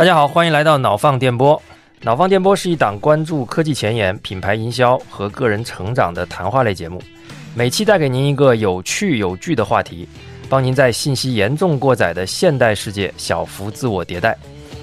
[0.00, 1.62] 大家好，欢迎来到脑放电波。
[2.00, 7.02] 脑放电波是一档关注科技前沿、品牌营销和个人成长的谈话类节目，
[7.54, 10.08] 每期带给您一个有趣有据的话题，
[10.48, 14.34] 帮您在信息严重过载的现代世界小幅自我迭代。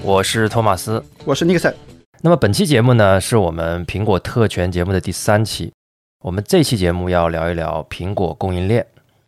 [0.03, 1.75] 我是托马斯，我是尼克森。
[2.21, 5.73] 那么本期节目呢，是我们苹果特权节目的第三期。
[6.23, 8.85] 我们这期节目要聊一聊苹果供应链。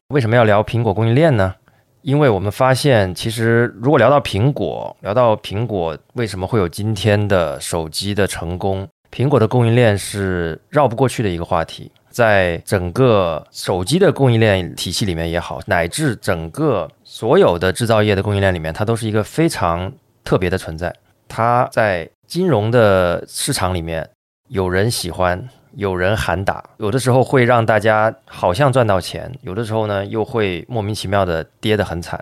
[0.09, 1.55] 为什么要聊苹果供应链呢？
[2.01, 11.91] 因为我们发现，其实如果聊到苹果，聊到苹果为什么会有今天的手机的成功，苹果的供应链是绕不过去的一个话题。
[12.09, 19.91] 在整个手机的供应链体系里面也好，乃至整个所有的制造业的供应链里面，它都是一个非常
[20.23, 20.93] 特别的存在。
[21.27, 24.09] 它在金融的市场里面，
[24.47, 25.47] 有人喜欢。
[25.75, 32.19] 有人喊打，有的时候会让大家好像赚到钱，有的时候呢又会莫名其妙的跌得很惨。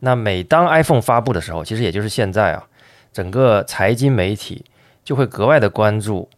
[0.00, 2.66] 那每当 iPhone 发布的时候，其实也就是现在啊，
[3.12, 4.64] 整个财经媒体
[5.02, 6.28] 就会格外的关注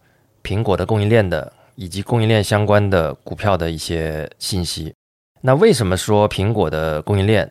[0.43, 4.95] 苹果的供应链的以及供应链相关的股票的一些信息。
[5.41, 7.51] 那为什么说苹果的供应链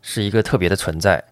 [0.00, 1.22] 是一个特别的存在？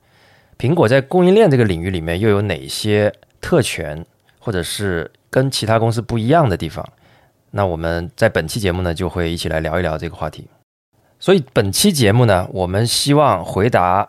[0.59, 4.05] 苹果在供应链这个领域里面又有哪些特权，
[4.45, 5.11] 或者是？
[5.35, 6.89] 跟其他公司不一样的地方，
[7.51, 10.47] 那我们在本期节目呢就会一起来聊一聊这个话题。
[11.19, 14.09] 所以本期节目呢，我们希望回答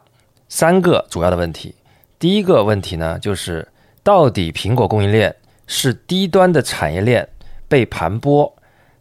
[0.49, 1.73] 三个主要的问题。
[2.19, 3.67] 第一个问题呢，就是
[4.03, 7.27] 到底苹果供应链是低端的产业链
[7.67, 8.53] 被盘剥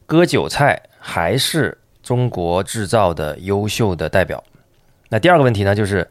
[0.06, 4.42] 割韭菜，还是中国制造的优秀的代表？
[5.10, 6.08] 那第二个问题呢，就是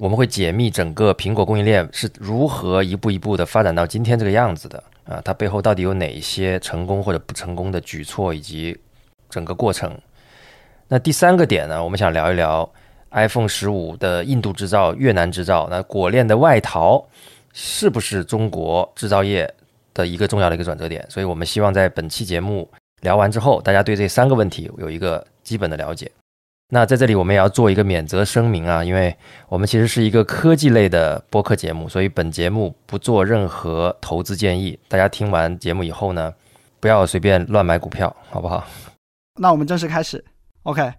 [0.00, 4.82] 我们会解密整个苹果供应链是如何一步一步的发展到今天这个样子的。
[5.04, 8.74] 啊，它背后到底有哪一些成功或者不成功的举措，以及
[9.28, 9.94] 整个过程？
[10.88, 12.66] 那第三个点呢，我们想聊一聊
[13.10, 17.04] iPhone 十五的印度制造、越南制造，那果链的外逃
[17.52, 19.52] 是不是中国制造业
[19.92, 21.04] 的一个重要的一个转折点？
[21.10, 22.66] 所以我们希望在本期节目
[23.02, 26.10] 聊完之后，大家对这三个问题有一个基本的了解。
[26.72, 29.14] 那在这里我们也要做一个免责声明啊，因为
[29.48, 34.78] 我们其实是一个科技类的播客节目，所以本节目不做任何投资建议。
[34.86, 36.32] 大家听完节目以后呢，
[36.78, 38.64] 不要随便乱买股票，好不好？
[39.40, 40.24] 那我们正式开始。
[40.62, 40.92] OK，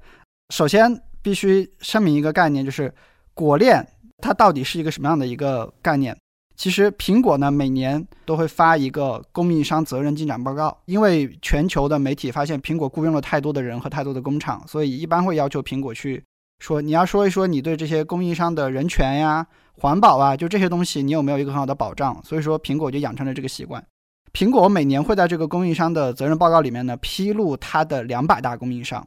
[0.50, 2.94] 首先必须声明一个概念，就是
[3.34, 3.88] 果链
[4.18, 6.18] 它到底是一个什么样的一个概念？
[6.56, 16.24] 其实苹果呢，每年都会发一个供应商责任进展报告，因为全球的媒体发现苹果雇佣了太多的人和太多的工厂，所以一般会要求苹果去
[16.60, 22.22] 说，你要说一说你对这些供应商的人权呀、环保啊，就这些东西，你有没有一个很好的保障？
[22.24, 23.84] 所以说苹果就养成了这个习惯。
[24.32, 29.06] 苹果每年会在这个供应商的责任报告里面呢，披露它的两百大供应商，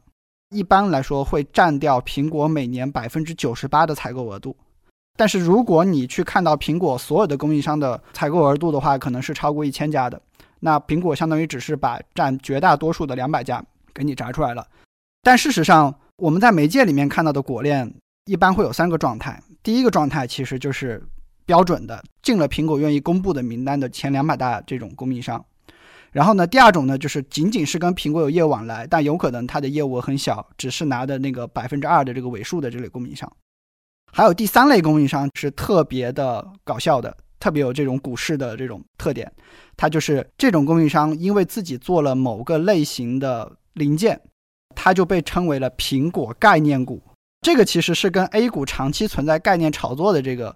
[0.49, 4.55] 一般来说会占掉苹果每年百分之九十八的采购额度。
[5.15, 10.21] 但是如果你去看到苹果所有的供应商的采购额度的话，可能是超过一千家的。
[10.59, 14.65] 那苹果相当于只是把占绝大多数的两百家给你摘出来了。
[15.21, 17.93] 但事实上，我们在媒介里面看到的果链
[18.25, 19.41] 一般会有三个状态。
[19.63, 21.03] 第一个状态其实就是
[21.45, 25.43] 标准的进了苹果愿意公布的名单的前两百大这种供应商。
[26.11, 33.31] 然后呢，第二种呢就是仅仅是跟苹果有业务往来，但有可能它的业务很小，只是拿的那个百分之二的这个尾数的这类供应商。
[34.15, 39.29] 还有第三类供应商是特别的搞笑的，特别有这种股市的这种特点。
[39.75, 44.17] 它就是这种供应商，因为自己做了某个类型的零件，
[44.73, 47.03] 它就被称为了苹果概念股。
[47.41, 50.55] 这个其实是跟 A 股长期存在概念炒作的这个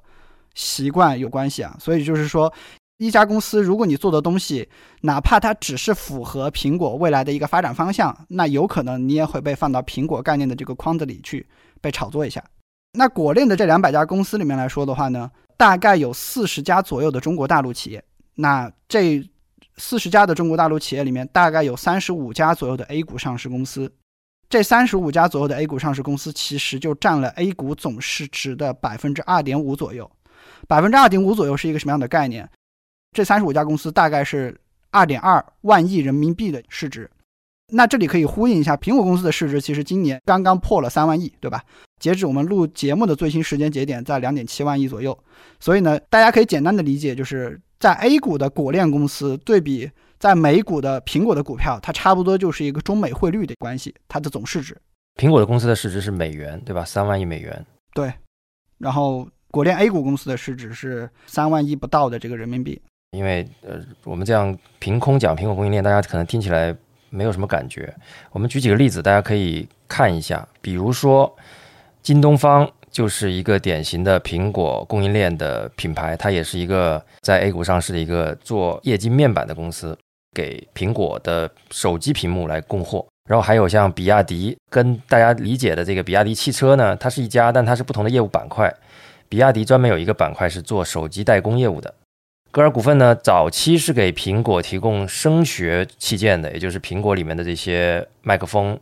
[0.56, 1.76] 习惯有关系啊。
[1.82, 2.54] 所以就是说，
[2.98, 4.70] 一家公司如果你做的东西，
[5.02, 11.46] 哪怕它只是符合苹果未来的一个发展方向，那有可能你也会被放到苹果概念的这个框子里去
[11.82, 12.42] 被炒作一下。
[12.94, 18.04] 那果链的这两百家公司里面来说的话呢，大概有四十家左右的中国大陆企业。
[18.36, 19.24] 那这
[19.78, 23.92] 四十家的中国大陆企业里面，大概有三十五家左右的 A 股上市公司。
[24.50, 30.10] 这三十五家左右的 A 股上市公司，其实就占了 A 股总市值的百分之二点五左右。
[30.68, 32.50] 百分之二点五左右是一个什么样的概念？
[33.12, 34.60] 这三十五家公司大概是
[34.90, 37.10] 二点二万亿人民币的市值。
[37.72, 41.64] 那这里可以呼应一下，苹果公司的市值其实今年刚刚破了三万亿，对吧？
[42.00, 45.18] 截止我们录节目的最新时间节点，在两点七万亿左右。
[45.60, 54.78] 所以呢，大家可以简单的理解，就是在 A 股的果链公司对比在美股的苹果的股票，它差不多就是一个中美汇率的关系，它的总市值。
[55.20, 56.86] 苹果的公司的市值是美元，对吧？
[56.86, 57.66] 三万亿美元。
[57.94, 58.14] 对。
[58.78, 62.82] 然后果链 A 股公司的市值是三万亿不到的这个人民币。
[63.12, 66.74] 因为呃，我们这样凭空讲苹果供应链，大家可能听起来。
[67.10, 67.94] 没有什么感觉。
[68.32, 70.48] 我们举几个例子，大家可以看一下。
[70.62, 71.36] 比如说，
[72.02, 79.98] 京东方就是一个典型的苹果供应链的品牌，它也是一个在 A 股上市的一个做液晶面板的公司，
[80.36, 83.06] 给苹果的手机屏幕来供货。
[83.30, 88.74] 然后还有像比亚迪，跟大家理解的这个比亚迪汽车呢，它是一家，但它是不同的业务板块。
[89.28, 91.94] 比亚迪专门有一个板块是做手机代工业务的。
[92.52, 98.80] 歌尔股份呢，早期是给苹果提供声学器件的，也就是苹果里面的这些麦克风、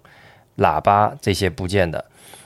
[0.57, 2.03] 喇叭这些部件的。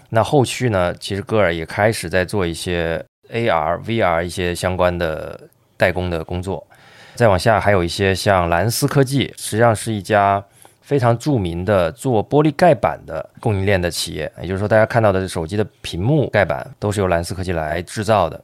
[0.09, 5.39] 那后续呢，其实歌尔也开始在做一些 AR、VR 一些相关的
[5.77, 6.65] 代工的工作。
[7.13, 10.44] 再往下还有一些像蓝思科技，实际上是一家。
[10.81, 18.44] 非常著名的做玻璃盖板的供应链的企业，也就是说，大家看到的手机的屏幕盖板都是由蓝思科技来制造的。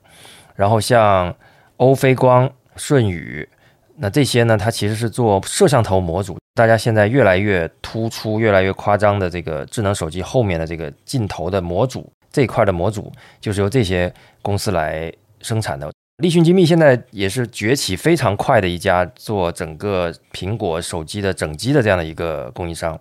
[0.56, 1.36] 然后像
[1.76, 3.48] 欧菲光、舜宇，
[3.96, 6.38] 那这些呢，它其实是做摄像头模组。
[6.54, 15.92] 大家现在越来越突出、越来越夸张的这个智能手机后面的这个镜头的模组这一块的模组，就是由这些公司来生产的。
[16.18, 23.00] 立讯精密现在也是崛起非常快的一家做整个苹果手机的整机的这样的一个供应商，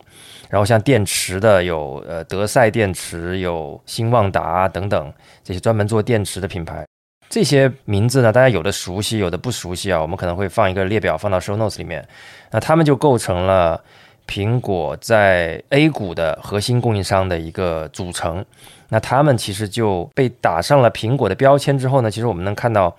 [0.51, 5.11] 然后像电池的有呃德赛电池、有兴旺达等等
[5.43, 6.87] 这些专门做电池的品牌，
[7.29, 10.01] 这些名字呢大家有的熟悉，有的不熟悉啊。
[10.01, 12.07] 我们可能会放一个列表放到 show notes 里面，
[12.51, 13.83] 那他们就构成了
[14.27, 18.45] 苹果在 A 股的核心供应商的一个组成。
[18.89, 22.97] 那他们其实就被打上了苹果的标签之后呢，其实我们能看到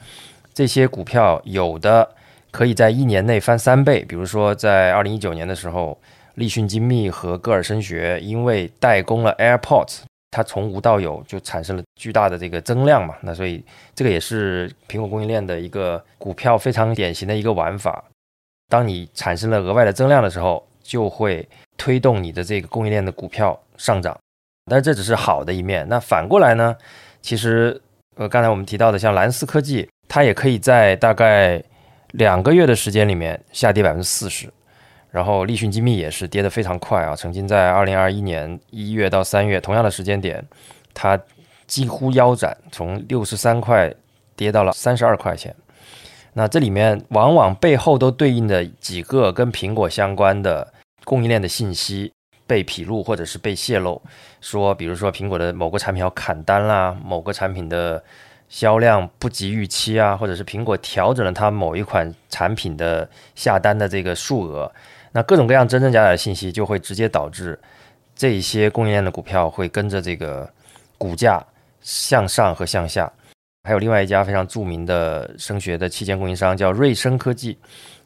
[0.54, 2.08] 这些股票有的
[2.52, 5.98] 可以在一年内翻三倍，比如说在二零一九年的时候，
[6.36, 10.00] 立讯精密和歌尔声学因为代工了 AirPods，
[10.32, 13.16] 它从无到有就产生了巨大的这个增量嘛。
[13.22, 13.64] 那所以
[13.96, 18.04] 这个也是苹果供应链的一个股票非常典型的一个玩法。
[18.70, 21.48] 当你产生了额外的增量的时候，就会
[21.78, 24.18] 推动你的这个供应链的股票上涨。
[24.70, 25.88] 但是这只是好的一面。
[25.88, 26.76] 那反过来呢？
[27.22, 27.82] 其实，
[28.18, 31.64] 呃，刚才我们提到的像蓝思科技，它也可以在大概
[32.12, 34.50] 两个月的时间里面下跌百分之四十。
[35.18, 40.46] 然后立讯精密也是跌得非常快啊，曾经在二零二一年一月到三月同样的时间点，
[40.94, 41.20] 它
[41.66, 43.92] 几乎腰斩，从六十三块
[44.36, 45.56] 跌到了三十二块钱。
[46.34, 50.72] 那这里面往往背后都对应的几个跟苹果相关的
[51.04, 52.14] 供应链的信息。
[52.50, 54.02] 被披露或者是被泄露，
[54.40, 58.02] 说比如说苹果的某个产品要砍单啦，某个产品的
[58.48, 63.06] 销量不及预期啊，或者是苹果调整了它某一款产品的
[63.36, 64.72] 下单的这个数额，
[65.12, 67.60] 那各种各样真真假假的信息就会直接导致
[68.16, 70.50] 这些供应链的股票会跟着这个
[70.98, 71.44] 股价
[71.82, 73.12] 向上和向下。
[73.64, 77.58] 还有另外一家非常著名的声学的器件供应商叫瑞声科技，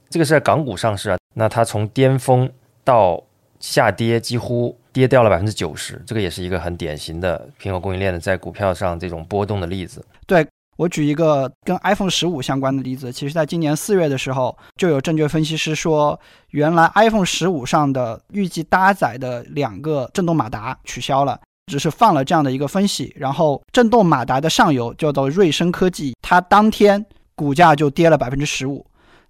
[0.09, 2.49] 这个是在港股上市啊，那它从巅峰
[2.83, 3.23] 到
[3.59, 10.03] 下跌几乎跌掉了百分之九十，这个也是一个很典型的苹果供应链的在股票上这种波动的例子。
[10.25, 10.45] 对
[10.81, 16.19] 我举一个跟 iPhone 十五相关的例子，其实在今年四月的时候，就有证券分析师说，
[16.49, 27.05] 原来 iPhone 十五上的预计搭载的两个震动马达取消了，只是放了这样的一个分析，然后震动马达的上游叫做瑞声科技，它当天
[27.35, 28.83] 股价就跌了百分之十五。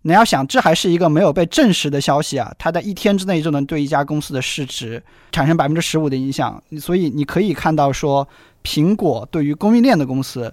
[0.04, 2.50] 你要想，这还是一个没有被证实的消息啊！
[2.58, 5.04] 它在一天之内就能对一家公司的市值
[5.34, 8.26] 产生百分之十五的影响，所以你可以看到说，
[8.64, 10.52] 苹果对于供应链的公司，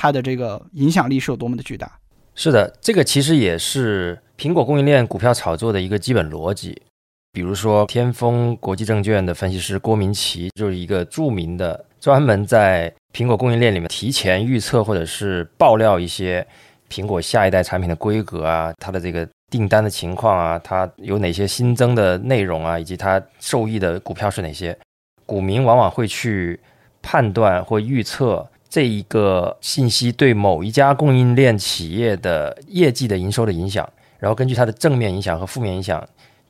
[0.00, 1.92] 它的这个影响力是有多么的巨大。
[2.34, 6.80] 是的，这个其实也是苹果供应链股票炒作的一个基本逻辑。
[7.32, 16.46] 比如说，天风国际证券的分析师郭明奇就是一个著名的，专门在苹果供应链里面提前预测或者是爆料一些。
[16.88, 24.76] 苹果下一代产品的规格啊，它的这个订单的情况啊，它有哪些新增的内容啊，以及它受益的股票是哪些？
[25.24, 26.58] 股民往往会去
[27.00, 33.86] 判断或预测这一个信息对某一家供应链企业的业绩的营收的影响，
[34.18, 36.02] 然后根据它的正面影响和负面影响，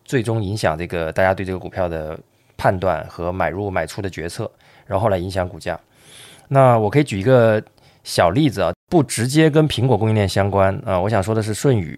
[0.04, 2.16] 最终影响这个大家对这个股票的
[2.56, 4.48] 判断和买入买出的决策，
[4.86, 5.80] 然后来影响股价。
[6.46, 7.60] 那我可以举一个。
[8.02, 10.98] 小例子啊，不直接跟苹果供应链相关啊。
[10.98, 11.94] 我想说的是，舜宇，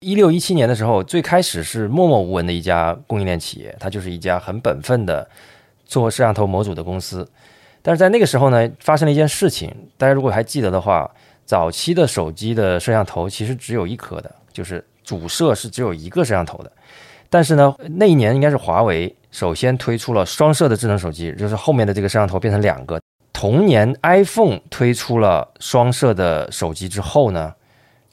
[0.00, 5.26] 一六一七年的时候，最开始是默默无闻的一家供应链企业，它就是一家很本分的
[5.86, 7.26] 做摄像头模组的公司。
[7.82, 11.10] 但是在那个时候呢，发生了一件事情，大家如果还记得的话，
[11.44, 16.70] 早期的手机的摄像头其实只有一颗的，就是主摄是只有一个摄像头的。
[17.28, 23.00] 但是呢，那一年应该是华为首先推出了双摄的智能手机，就是后面的这个摄像头变成两个。
[23.32, 27.54] 同年，iPhone 推出了双摄的手机之后呢，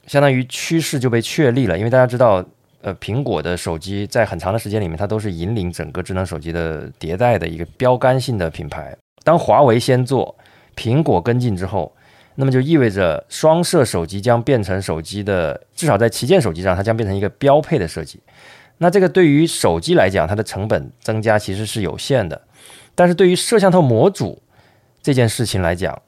[0.06, 1.76] 相当于趋势就被确立了。
[1.76, 2.42] 因为大家知道，
[2.80, 8.96] 呃，苹果的手机在很长的时间里面，它都是引领整个智能手机的迭代的一个标杆性的品牌。
[9.28, 10.34] 当华为先做，
[10.74, 11.94] 苹果跟进之后，
[12.36, 18.18] 那么就意味着双摄手机将变成手机的，至少在旗舰手机上，它将变成一个标配的设计。
[18.78, 22.40] 那这个对于手机来讲，它的成本增加其实是有限的，
[22.94, 24.40] 但是对于摄像头模组
[25.02, 26.00] 这件事情来讲，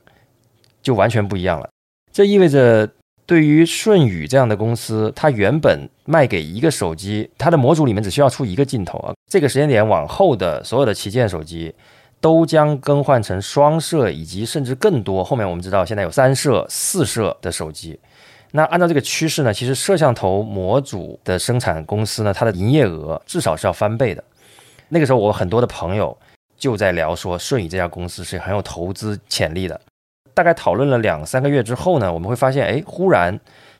[0.83, 1.69] 就完全不一样了。
[2.11, 2.89] 这意味着，
[3.27, 9.13] 对于舜宇这样的公司，它原本卖给一个手机，它的模组里面只需要出一个镜头啊。
[9.31, 11.75] 这个时间点往后的所有的旗舰手机，
[12.21, 15.25] 都将更换成双摄以及甚至更多。
[15.25, 17.99] 后面我们知道，现在有三摄、四摄的手机。
[18.53, 24.23] 那按照这个趋势呢，其实摄像头模组的生产公司呢，它的营业额至少是要翻倍的。
[24.89, 26.17] 那个时候，我很多的朋友
[26.59, 29.81] 就在聊说，舜宇这家公司是很有投资潜力的。
[30.35, 33.39] 大概讨论了两三个月之后呢，我们会发现，哎，忽然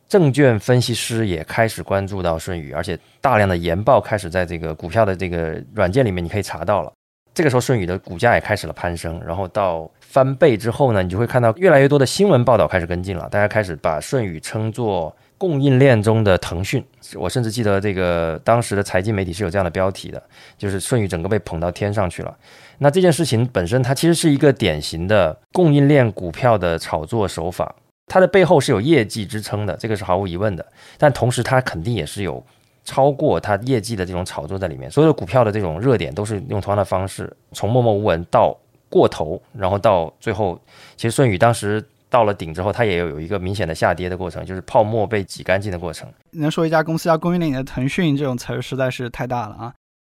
[0.09, 6.93] 证券分析师也开始关注到舜宇，而且大量的研报开始在这个股票的这个软件里面你可以查到了。
[7.33, 16.85] 这个时候，舜宇的股价也开始了攀升，然后到翻倍之后呢，你就会看到越来越多的新闻报道开始跟进了，大家开始把舜宇称作供应链中的腾讯。
[17.15, 20.23] 我甚至记得这个当时的财经媒体是有这样的标题的，
[20.59, 22.37] 就是舜宇整个被捧到天上去了。
[22.79, 27.75] 那这件事情本身，它其实是一个典型的供应链股票的炒作手法，
[28.07, 30.67] 它的背后是有业绩支撑的，这个是毫无疑问的。
[30.99, 32.45] 但同时，它肯定也是有。
[32.85, 38.57] 超过它业绩的这种炒作在里面，所有的股票的这种热点都是用同样的方式，从默默无闻到
[38.89, 40.61] 过头，然后到最后，
[40.97, 46.09] 其实舜宇当时到了顶之后，它也有有一个明显的下跌的过程，就是泡沫被挤干净的过程。
[46.33, 49.73] 能说一家公司叫供应链的腾讯这种词儿实在是太大了啊！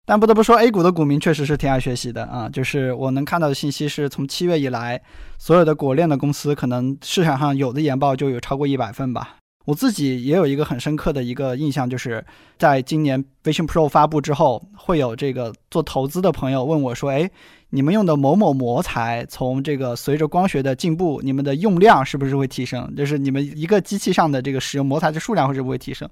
[0.07, 2.47] 但不得不说，A 股的股民确实是挺爱学习的啊。
[2.47, 5.01] 就是我能看到的信息是从七月以来，
[5.39, 9.37] 所有的果链的公司可能市场上有的研报就有超过一百份吧。
[9.65, 12.23] 我自己也有一个很深刻的一个印象，就是
[12.57, 17.29] 在今年 Vision Pro 发布之后，会有这个做投资的朋友问我说：“哎，
[17.71, 22.93] 你们用的某某模材，从这个随着光学的进步，你们的用量是不是会提升？
[22.95, 26.07] 就是你们一个机器上的这个使用模材的数量会不会提升？”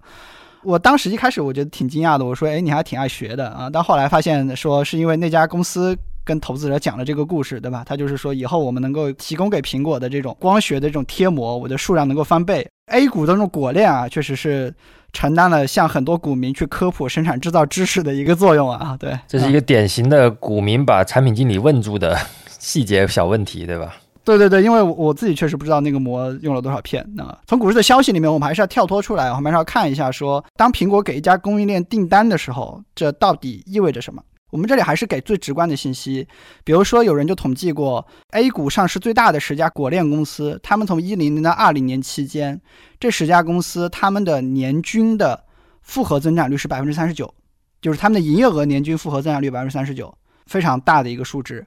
[0.63, 5.97] 我当时一开始我觉得挺惊讶的，我说：“哎，你还挺爱学的啊！”但后来发现说是因为那家公司。
[6.25, 7.83] 跟投资者讲了这个故事，对吧？
[7.85, 12.65] 他就是说，以后我们能够提供给苹果的这种光学的这种贴膜，我的数量能够翻倍。
[12.87, 14.73] A 股的这种果链啊，确实是
[15.13, 18.95] 承担了向很多股民去科普生产制造知识的一个作用啊。
[18.99, 22.17] 对，这是一个典型的股民把产品经理问住的
[22.59, 23.95] 细节小问题，对吧？
[24.25, 27.05] 对对对，因为我自己确实不知道那个膜用了多少片。
[27.15, 34.21] 那从股市的消息里面，我们还是要跳脱出来，我们还是要看一下，说当苹果给一家供应链订单的时候，这到底意味着什么？
[34.53, 36.27] 我们这里还是给最直观的信息，
[36.63, 42.61] 比如说有人就统计过 A 股上市最大的十家果链公司，他们从一零年到二零年期间，
[42.99, 45.43] 这十家公司他们的年均的
[45.81, 47.33] 复合增长率是百分之三十九，
[47.81, 51.65] 就是他们的营业额年均复合增长率百分之三十九，非常大的一个数值。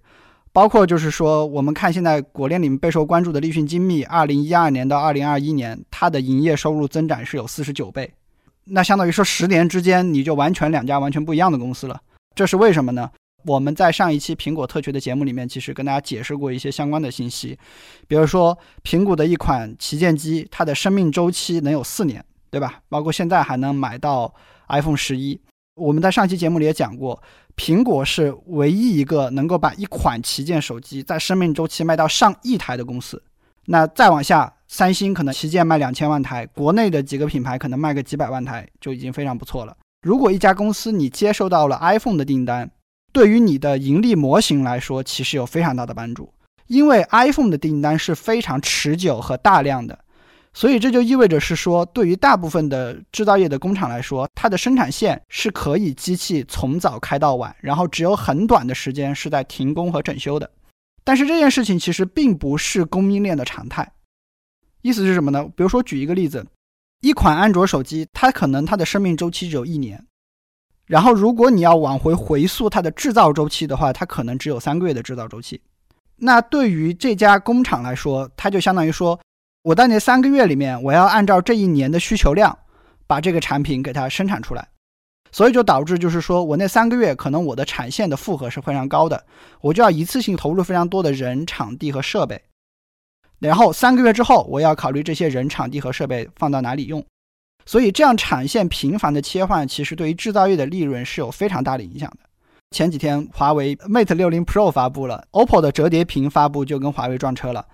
[0.52, 8.08] 包括就是说，我们看现在果链里面备受关注的立讯精密，二零一二年到二零二一年，它的营业收入增长是有四十九倍，
[8.66, 12.00] 那相当于说十年之间你就完全两家完全不一样的公司了。
[12.36, 13.10] 这是为什么呢？
[13.46, 17.58] 我们在上一期苹果特区的节目里面，其实跟大家解释过一些相关的信息，
[18.06, 22.80] 比如说苹果的一款旗舰机，它的生命周期能有四年，对吧？
[22.90, 24.34] 包括现在还能买到
[24.68, 25.40] iPhone 十一。
[25.76, 27.22] 我们在上期节目里也讲过，
[27.56, 33.22] 苹果是唯一一个能够把一款旗舰手机在生命周期卖到上亿台的公司。
[33.66, 39.74] 那再往下，三星可能旗舰卖两千万台，国内的几个品牌可能卖个几百万台就已经非常不错了。
[40.02, 42.70] 如果一家公司你接收到了 iPhone 的订单，
[43.12, 46.32] 对于你的盈利模型来说，其实有非常大的帮助，
[46.66, 49.98] 因为 iPhone 的订单是非常持久和大量的，
[50.54, 60.48] 所以这就意味着是说，对于大部分的制造业的工厂来说，它的生产线是可以机器从早开到晚，然后只有很短的时间是在停工和整修的。
[61.02, 63.90] 但是这件事情其实并不是供应链的常态，
[64.82, 65.44] 意思是什么呢？
[65.56, 66.46] 比如说举一个例子。
[67.06, 70.04] 一款安卓手机，它可能它的生命周期只有一年，
[70.86, 75.62] 然后如果你要往回回溯它的制造周期的话，它可能只有三个月的制造周期。
[76.16, 79.20] 那对于这家工厂来说，它就相当于说，
[79.62, 82.58] 我在那三个月里面，我要按照这一年的需求量，
[83.06, 84.66] 把这个产品给它生产出来，
[85.30, 89.24] 所以就导致就是说我那三个月可能我的产线的负荷是非常高的，
[89.60, 92.42] 我就要一次性投入非常多的人、场地和设备。
[93.38, 97.04] 然后三个月之后，我要考虑这些人、场地和设备放到哪里用，
[97.66, 102.18] 所以这样产线频繁的切换，其实对于制造业的利润是有非常大的影响的。
[102.70, 107.64] 前几天华为 Mate 60 Pro 发布了，OPPO 的折叠屏发布就跟华为撞车了，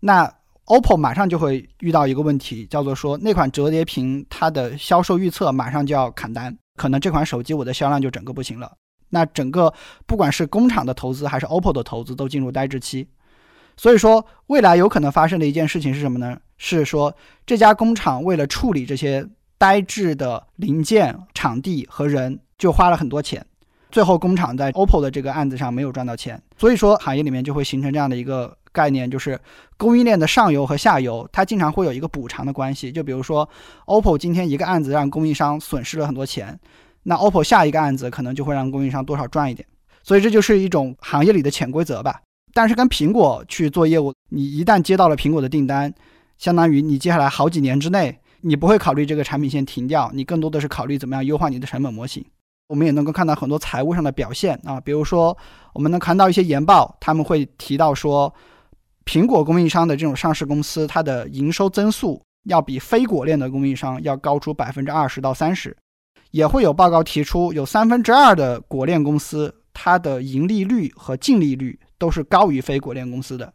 [0.00, 0.32] 那
[0.66, 8.72] OPPO 马上就会遇到一个问题，叫做说那款折叠屏它的销售预测马上就要砍单，可能这款手机我的销量就整个不行了。
[9.10, 9.72] 那整个
[10.06, 13.06] 不管是工厂的投资还是 OPPO 的投资都进入呆滞期。
[13.80, 16.36] 所以说，未来有可能发生的一件事情是什么呢？
[16.58, 23.42] 是说这家工厂为了处理这些呆滞的零件、场地和人，就花了很多钱。
[23.90, 26.38] 最后，工厂在 OPPO 的这个案子上没有赚到钱。
[26.58, 29.40] 所以说，行业里面就会形成这样的一个概念，就是
[29.78, 32.92] 供应链的上游和下游，它经常会有一个补偿的关系。
[32.92, 33.48] 就比如说
[33.86, 36.60] ，OPPO 今天一个案子让供应商损失了很多钱，
[37.04, 39.66] 那 OPPO 下一个案子可能就会让供应商多少赚一点。
[40.02, 42.20] 所以这就是一种行业里的潜规则吧。
[42.52, 45.92] 但是跟苹果去做业务，你一旦接到了苹果的订单，
[46.38, 52.24] 相当于你接下来好几年之内，你不会考虑这个产品线停掉，你更多的是考虑怎么样优化你的成本模型。
[52.68, 55.36] 我们也能够看到很多财务上的表现啊，比如说
[55.74, 58.32] 我们能看到一些研报，他们会提到说，
[59.04, 65.76] 苹果供应商的这种上市公司，它的营收增速要比非果链的供应商要高出百分之二十到三十，
[66.30, 71.78] 也会有报告提出，有三分之二的果链公司，它的盈利率和净利率。
[72.00, 73.52] 都是高于非果链公司的，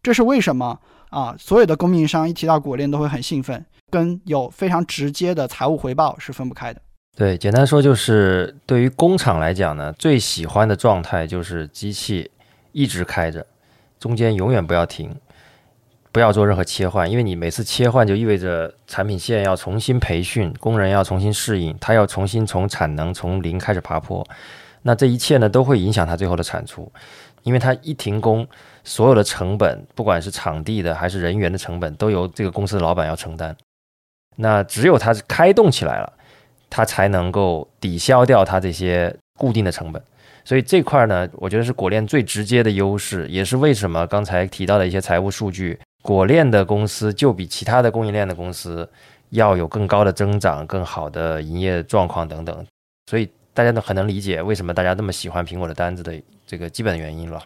[0.00, 0.78] 这是为什么
[1.10, 1.34] 啊？
[1.36, 6.80] 所有的供应商一提到果链都会很兴奋，跟有非常直接的财务回报是分不开的。
[7.16, 12.30] 对，简单说就是对于工厂来讲呢，最喜欢的状态就是机器
[12.70, 13.44] 一直开着，
[13.98, 15.12] 中间永远不要停，
[16.12, 24.24] 不要做任何切换，因为你每次切换就意味着产品线要重新培训，工人要重新适应，他要重新从产能从零开始爬坡，
[24.82, 26.92] 那这一切呢都会影响他最后的产出。
[27.42, 28.46] 因为它一停工，
[28.84, 33.56] 所有的成本，不管是场地的还是人员的成本，都由这个公司的老板要承担。
[34.36, 36.12] 那只有它开动起来了，
[36.70, 40.02] 它才能够抵消掉它这些固定的成本。
[40.44, 48.88] 所以这块呢，我觉得是果链最直接的优势，也是为什么刚才提到的一些财务数据，果链的公司就比其他的供应链的公司
[49.30, 52.66] 要有更高的增长、更好的营业状况等等。
[53.10, 56.12] 所以大家都很能理解为什么大家那么喜欢苹果的单子的。
[56.48, 57.44] 这个基本原因了，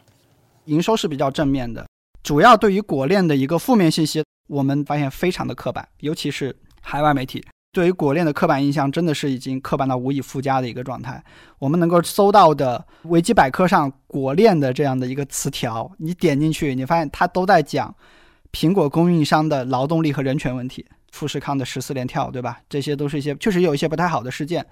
[0.66, 1.85] 营收是比较正面的，
[2.23, 11.20] 主要对于果链的一个负面信息，我们发现非常的刻板，尤其是海外媒体对于果链的刻板印象真的是已经刻板到无以复加的一个状态。
[11.59, 17.92] 我们能够搜到的维基百科上果链的这样的一个词条，你点进去，你发现它都在讲
[18.53, 22.61] 苹果供应商的劳动力和人权问题，富士康的十四连跳，对吧？
[22.68, 24.64] 这些都是一些确实有一些不太好的事件。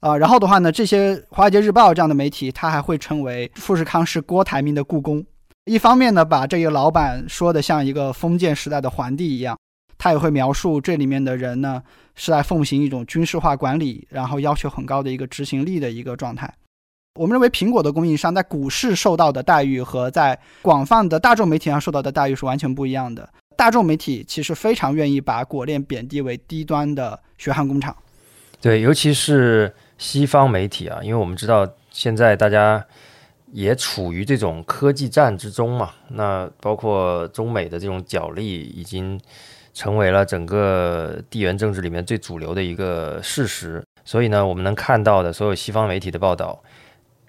[0.00, 5.24] 啊，然后的话呢，这些《华尔街日报》这样的媒体，它还会称为富士康是郭台铭的故宫。
[5.64, 9.58] 一方面呢，把这个老板说的像一个封建时代的皇帝一样，
[9.98, 11.82] 他也会描述这里面的人呢
[12.14, 16.48] 是在奉行一种军事化管理，然后要求很高的一个执行力的一个状态。
[17.18, 23.28] 我们认为，苹果的供应商在股市受到的待遇和在广泛的大众媒体上受到的待遇是完全不一样的。
[23.56, 27.94] 大众媒体其实非常愿意把果链贬低为低端的血汗工厂。
[28.60, 29.74] 对，尤其是。
[29.98, 32.82] 西方媒体啊，因为我们知道现在大家
[33.52, 39.20] 也处于这种科技战之中嘛，那包括中美的这种角力已经
[39.74, 43.82] 成为了整个地缘政治里面最主流的一个事实。
[44.04, 46.58] 所以呢，我们能看到的所有西方媒体的报道，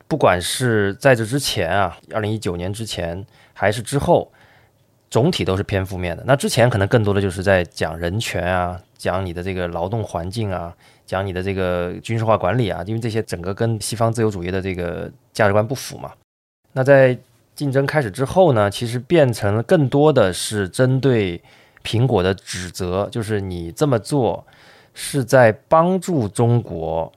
[0.07, 4.31] 不管是在这之前啊，二零一九年之前，还是之后，
[5.09, 6.23] 总体都是偏负面的。
[6.25, 10.73] 那之前可能更多的就是在讲人权啊，讲你的这个劳动环境啊。
[11.09, 16.11] 讲你的这个军事化管理啊，因为这些整个跟西方自由主义的这个价值观不符嘛。
[16.73, 17.17] 那在
[17.55, 21.41] 竞争开始之后呢，其实变成了更多的是针对
[21.83, 24.45] 苹果的指责，就是你这么做
[24.93, 27.11] 是在帮助中国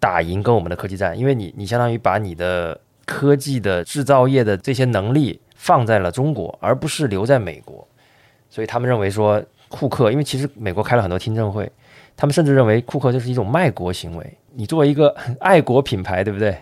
[0.00, 7.86] 打赢跟我们的科技战，因为你你相当于把你的科技的制造业的这些能力放在了中国，而不是留在美国。
[8.48, 11.70] 所以他们认为说库克，因为其实美国开了很多听证会。
[12.16, 14.38] 他们甚至认为库克就是一种卖国行为。
[14.54, 16.56] 你作为一个 爱国品牌，对不对？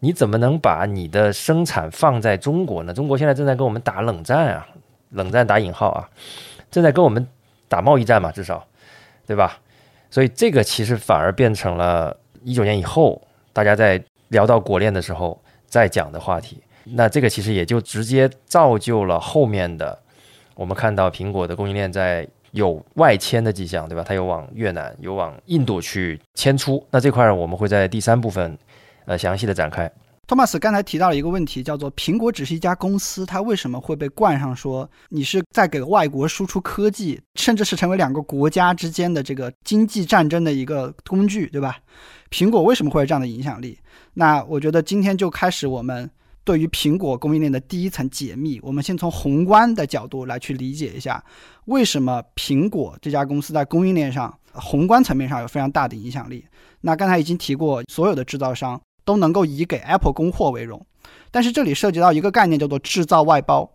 [0.00, 2.94] 你怎么能把你的生产放在中国呢？
[2.94, 4.66] 中国现在正在跟我们打冷战啊，
[5.10, 6.08] 冷战打引号啊，
[6.70, 7.26] 正在跟我们
[7.68, 8.66] 打贸易战嘛，至少，
[9.26, 9.58] 对吧？
[10.10, 13.20] 所以这个其实反而变成了一九年以后
[13.52, 16.62] 大家在聊到果链的时候再讲的话题。
[16.84, 19.98] 那这个其实也就直接造就了后面的
[20.54, 22.26] 我们看到苹果的供应链在。
[22.56, 24.02] 有外迁的迹象，对吧？
[24.02, 26.82] 它有往越南、有往印度去迁出。
[26.90, 28.56] 那这块儿我们会在第三部分，
[29.04, 29.90] 呃，详细的展开。
[30.26, 41.76] 托马斯刚才提到了一个问题，叫做苹果只是一家公司，它为什么会被冠上说你是在给外国输出科技，甚至是成为两个国家之间的这个经济战争的一个工具，对吧？
[42.30, 43.78] 苹果为什么会有这样的影响力？
[44.14, 46.10] 那我觉得今天就开始我们。
[46.46, 51.22] 对于苹果供应链的第一层解密，我们先从宏观的角度来去理解一下，
[51.64, 56.46] 为什么苹果这家公司在供应链上宏观层面上有非常大的影响力。
[56.82, 60.80] 那刚才已经提过，所有的制造商都能够以给 Apple 供货为荣，
[61.32, 63.68] 但是这里涉及到一个概念叫做制造外包。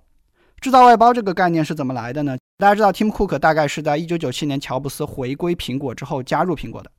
[0.61, 2.37] 制造外包这个概念是怎么来的呢？
[2.57, 6.89] 大家知道，Tim Cook 大概是在一九九七年乔布斯回归苹果之后加入苹果的。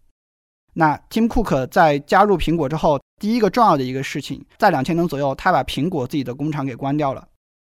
[0.75, 7.27] 那 Tim Cook 在加入苹果之后，第一个重要的一个事情，在两千年左右，他把苹果自己的工厂给关掉了。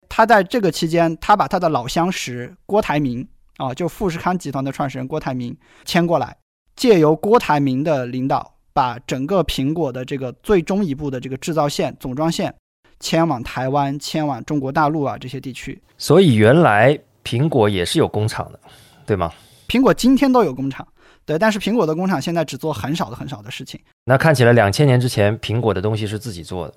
[0.08, 6.38] 他在这个期间，他把他的老相识郭台铭啊，就富士康集团的创始人郭台铭签过来，
[6.76, 12.54] 借由郭台铭的领导，把整个苹果的这个最终一步的这个制造线、总装线
[13.00, 15.82] 迁往台湾、迁往中国大陆啊这些地区。
[15.98, 18.60] 所以原来苹果也是有工厂的，
[19.06, 19.32] 对吗？
[19.68, 20.88] 苹果今天都有工厂。
[21.26, 23.80] 对，但是苹果的工厂现在只做很少的很少的事情。
[24.06, 26.74] 那看起来两千年之前，苹果的东西是自己做的。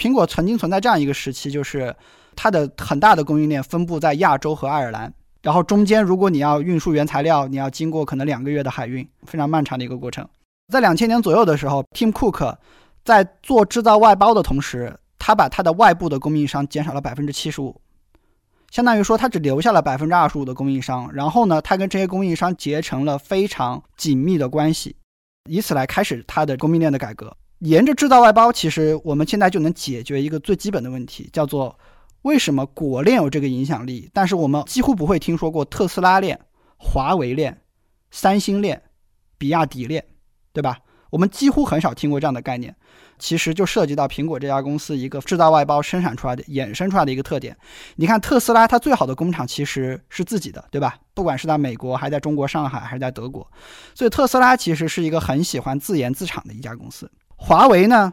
[0.00, 1.94] 苹果曾经存在这样一个时期，就是
[2.34, 10.26] 它的很大的供应链分布在亚洲和爱尔兰，然后中间如果你要运输原材料，你要经过可能两个月的海运，非常漫长的一个过程。
[10.72, 12.56] 在两千年左右的时候，Tim Cook
[13.04, 17.78] 在做制造外包的同时，他把他的外部的供应商减少了百分之七十五。
[18.70, 24.96] 相当于说，他只留下了百分之二十五的供应商，然后呢，他跟这些供应商结成了非常紧密的关系，
[25.48, 27.36] 以此来开始他的供应链的改革。
[27.58, 31.78] 沿着制造外包，其实我们现在就能解决一个最基本的问题，叫做
[32.22, 36.38] 为什么果链有这个影响力，但是我们几乎不会听说过特斯拉链、
[36.78, 37.60] 华为链、
[38.10, 38.80] 三星链、
[39.36, 40.04] 比亚迪链，
[40.52, 40.78] 对吧？
[41.10, 42.74] 我们几乎很少听过这样的概念。
[43.20, 47.56] 其实就涉及到苹果这家公司一个制造外包生产出来的衍生出来的一个特点。
[47.96, 50.96] 你看特斯拉，它最好的工厂其实是自己的，对吧？
[51.14, 53.46] 不管是在美国，还在中国上海，还是在德国，
[53.94, 57.10] 所以特斯拉其实是一个很喜欢自研自产的一家公司。
[57.36, 58.12] 华为呢，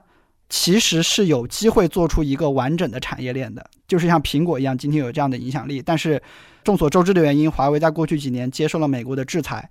[0.49, 5.81] 其实是有机会做出一个完整的产业链的，就是像苹果一样，今天有这样的影响力。
[5.81, 6.21] 但是
[6.63, 9.69] 众所周知的原因，华为在过去几年接受了美国的制裁，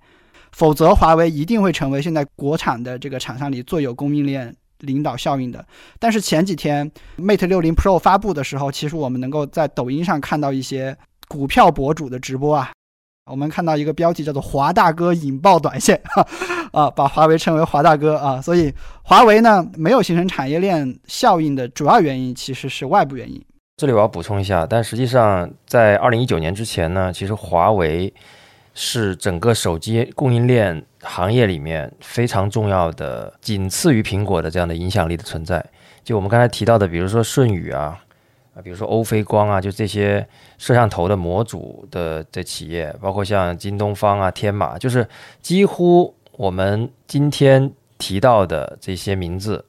[0.51, 4.55] 否则华为一定会成为现在国产的这个厂商里最有供应链。
[4.79, 5.65] 领导效应的，
[5.99, 10.95] 但是前几天 Mate 60 Pro 发布的时候，其实我们能够在抖音上看到一些
[11.27, 12.71] 股票博主的直播啊。
[13.29, 16.01] 我们看到一个标题叫做“华大哥引爆短线”，
[16.71, 18.41] 啊，把华为称为“华大哥”啊。
[18.41, 23.43] 所以华为呢没有形成产业链效应的主要原因其实是外部原因。
[23.75, 28.13] 这里我要补充一下，但实际上在二零一九年之前呢，其实华为
[28.77, 30.85] 是整个手机供应链。
[31.03, 35.63] 行业里面非常重要的，仅次于苹果的这样的影响力的存在。
[36.03, 37.97] 就我们刚才提到的，比如说舜宇啊，
[38.53, 45.07] 啊，比如说欧菲光啊，就这些摄像头的模组的这企业，包括像京东方啊、天马，就是
[45.41, 49.63] 几乎我们今天提到的这些名字，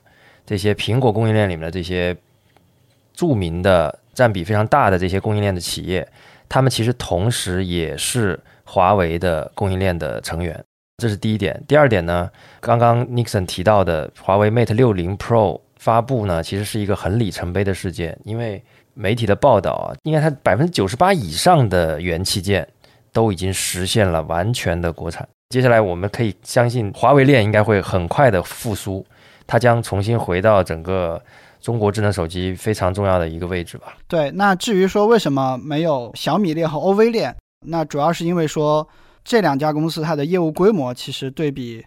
[0.44, 2.16] 这些苹果供应链里面的这些
[3.14, 6.08] 著名的、占比非常大的这些供应链的企业，
[6.48, 10.62] 他们其实同时也是华为的供应链的成员。
[10.98, 11.62] 这是第一点。
[11.66, 12.28] 第二点呢，
[12.60, 18.18] 刚刚 Nixon 提到的华为 Mate 60 Pro 发布呢，其实是一个很里程碑的事件。
[18.24, 18.62] 因为
[18.94, 22.68] 媒体的报道啊，应该它百分之九十八以上的元器件
[23.12, 25.26] 都已经实现了完全的国产。
[25.50, 29.06] 接下来我们可以相信，华为链应该会很快的复苏，
[29.46, 31.22] 它将重新回到整个
[31.60, 33.96] 中国智能手机非常重要的一个位置吧。
[34.08, 37.34] 对，那至于说为什么没有小米链和 OV 链，
[37.66, 38.88] 那主要是因为说。
[39.24, 41.84] 这两家公司它的业务规模其实对比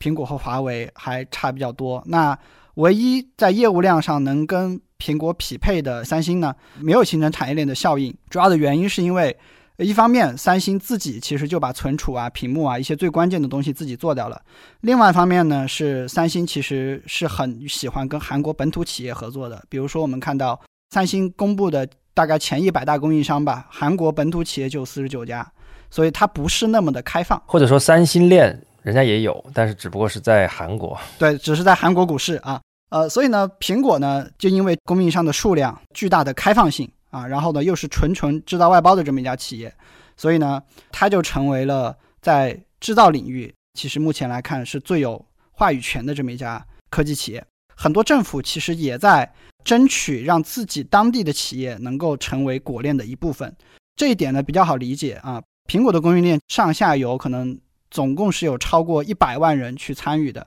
[0.00, 2.02] 苹果和华为还差比较多。
[2.06, 2.36] 那
[2.74, 8.12] 唯一在业务量上能跟苹果匹配的三星呢，没有形成产业链的效应。
[8.28, 9.38] 主要的原因是因为，
[9.76, 14.36] 一方面三星自己其实就把存储啊、屏幕啊一些最关键的东西自己做掉了；
[14.80, 19.62] 另外一方面呢，是三星其实是很喜欢跟韩国本土企业合作的。
[19.68, 25.46] 比如说我们看到三星公布的大概前一百大供应商吧，韩国本土企业就四十九家。
[25.92, 30.96] 所以它不是那么的开放，或者说三星链人家也有，但是只不过是在韩国。
[31.18, 39.74] 对，只是在韩国股市啊，呃，所以呢，苹果呢就因为供应商的数量巨大的开放性啊，然后呢又是纯纯制造外包的这么一家企业，
[40.16, 45.20] 所以呢它就成为了在制造领域其实目前来看是最有
[45.50, 47.44] 话语权的这么一家科技企业。
[47.74, 49.28] 很多政府其实也在
[49.64, 53.54] 争取让自己当地的企业能够成为果链的一部分，
[53.96, 55.42] 这一点呢比较好理解啊。
[55.70, 57.58] 苹果的供应链上下游可能
[57.90, 60.46] 总共是有超过一百万人去参与的，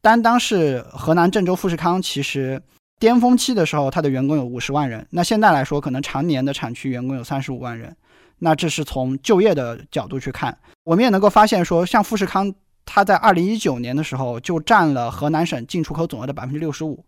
[0.00, 2.62] 单单是河南郑州富士康，其实
[2.98, 5.06] 巅峰期的时候，它的员工有五十万人。
[5.10, 7.94] 那现在来说，可能常年的产区员工有三十五万人。
[8.38, 12.52] 那这是从就业的角度去看，我们也能够发现说，像富士康，
[12.84, 17.04] 它在二零一九年的时候就占了河南省进出口总额的百分之六十五。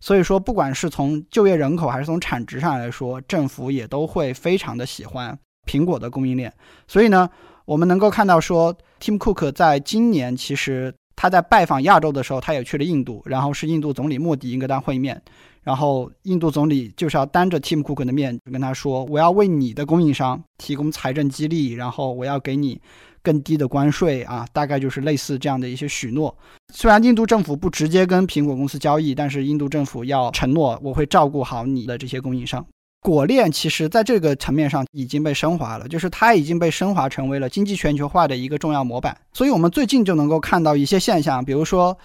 [0.00, 5.38] 所以说，不管是从就业人口还是从产值上来说，政府也都会非常的喜欢。
[5.66, 6.52] 苹果的供应链，
[6.88, 7.28] 所以呢，
[7.64, 15.22] 我们能够看到说，Tim Cook 在今年其实他在拜访亚洲的时候，他也去了印度，然后是印度总理莫迪英格丹会面，
[15.62, 22.80] 然后印度总理就是要当着 Tim Cook 的面跟他说：“我要为你的供应商提供财政激励，然后我要给你
[23.22, 26.36] 更低的关税啊，大概就是类似这样的一些许诺。
[26.72, 32.64] 虽然印度政府不直接跟苹果公司交易，但是印度政府要承诺我会照顾好你的这些供应商。
[33.02, 39.16] 果链其实在这个层面上已经被升华了，就是它已经被升华成为了经济全球化的一个重要模板。
[39.32, 41.96] 所以我们最近就能够看到一些现象，比如说。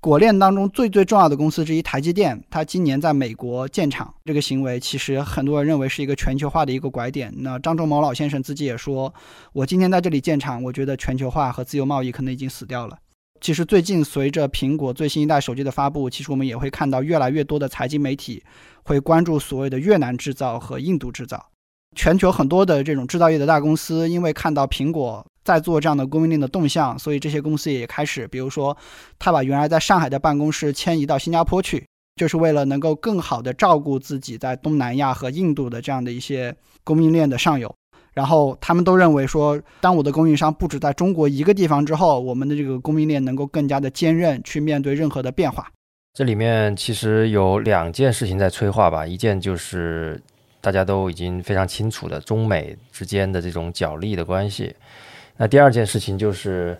[0.00, 7.34] 果链当中最最重要的公司之一台积电，它今年在美国建厂，这个行为其实很多人认为是一个全球化的一个拐点。
[7.38, 9.12] 那张忠谋老先生自己也说，
[9.52, 12.96] 我今天在这里建厂，我觉得全球化和自由贸易可能已经死掉了。
[13.40, 18.44] 其实最近随着苹果最新一代手机的发布，其实我们也会看到越来越多的财经媒体
[18.84, 21.44] 会关注所谓的越南制造和印度制造。
[21.96, 25.26] 全球很多的这种制造业的大公司，因为看到苹果。
[25.48, 28.76] 在做这样的供应链的动向，所以这些公司也开始，比如说，
[29.18, 37.74] 他把原来在上海的办公室迁移到新加坡去，就是为了能够更好的照顾自己在东南亚和印度的这样的一些供应链的上游。
[38.12, 45.66] 然后他们都认为说，当我的供应商不止在中国一个地方之后，我们的这个供应链能够更加的坚韧，去面对任何的变化。
[46.12, 50.20] 这里面其实有两件事情在催化吧，一件就是
[50.60, 54.74] 大家都已经非常清楚的中美之间的这种角力的关系。
[55.40, 56.76] 那第二件事情就是，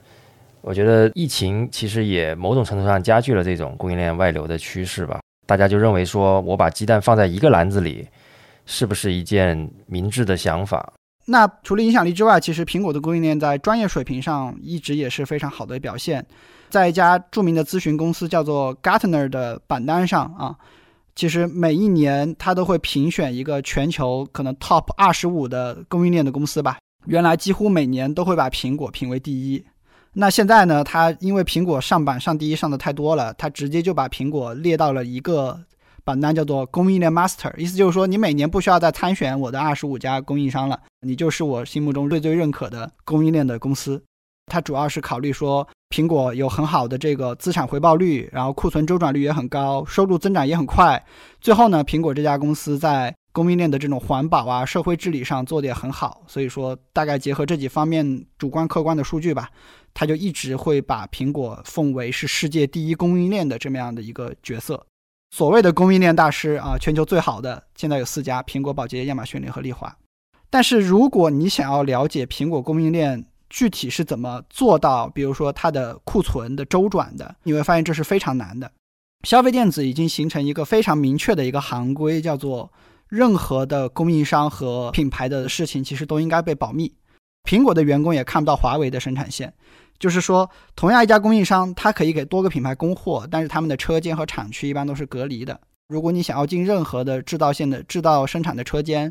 [0.62, 5.20] 我觉得疫情其实也某种程度上加剧了这种供应链外流的趋势吧。
[5.46, 8.06] 大家就认为说，我把鸡蛋放在一个篮子里，
[8.66, 10.92] 是不是一件明智的想法？
[11.24, 16.26] 那除了影响力之外，其实苹果的供应链在专业水平上一直也是非常好的表现。
[16.68, 20.56] 在一家著名的咨询公司叫做 Gartner 的榜单上啊，
[21.14, 26.78] 其实每一年它都会评选一个全球可能 Top 二十五的供应链的公司吧。
[27.08, 29.64] 原来几乎每年都会把苹果评为第一，
[30.12, 30.84] 那现在呢？
[30.84, 35.58] 它因为苹果上榜上第一上的太多了，它直接就把苹果列到了一个
[36.04, 37.50] 榜单，叫做供应链 Master。
[37.56, 44.02] 意思就是说，你每年不需要再参选我的二十五家供应商了，你就是我心目中最最认可的供应链的公司。
[44.52, 51.02] 它主要是考虑说，苹果有很好的这个资产回报率，然后库存周转率也很高，收入增长也很快。
[51.40, 59.48] 最后呢，苹果这家公司在供应链的这种环保啊、社会治理上做得也很好，所以说大概结合这几方面主观客观的数据吧，
[59.94, 64.84] 他就一直会把苹果奉为是世界第一供应链的这么样的一个角色。
[65.30, 69.96] 所谓的供应链大师啊，全球最好的现在有四家：苹果、宝洁、亚马逊联合利华。
[70.50, 78.72] 但是如果你想要了解苹果供应链具体是怎么做到，比如说它的库存的周转的，你会发现这是非常难的。
[79.22, 82.72] 消费电子已经形成一个非常明确的一个行规，叫做。
[83.08, 86.92] 任何的供应商和品牌的事情，其实都应该被保密。
[87.48, 89.52] 苹果的员工也看不到华为的生产线，
[89.98, 95.58] 就是说，同样一家供应商，它可以给多个品牌供货，但是他们的车间和厂区一般都是隔离的。
[95.88, 99.10] 如果你想要进任何的制造线的制造生产的车间，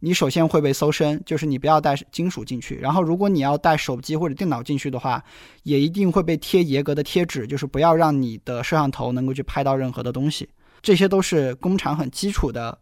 [0.00, 2.76] 你首先会被搜身，就是你不要带金属进去。
[2.76, 5.24] 然后，如果你要带手机或者电脑进去的话，
[5.62, 10.46] 也一定会被贴严格的贴纸，就是不要让你的摄像头能够去拍到任何的东西。
[10.82, 12.78] 这些都是工厂很基础的。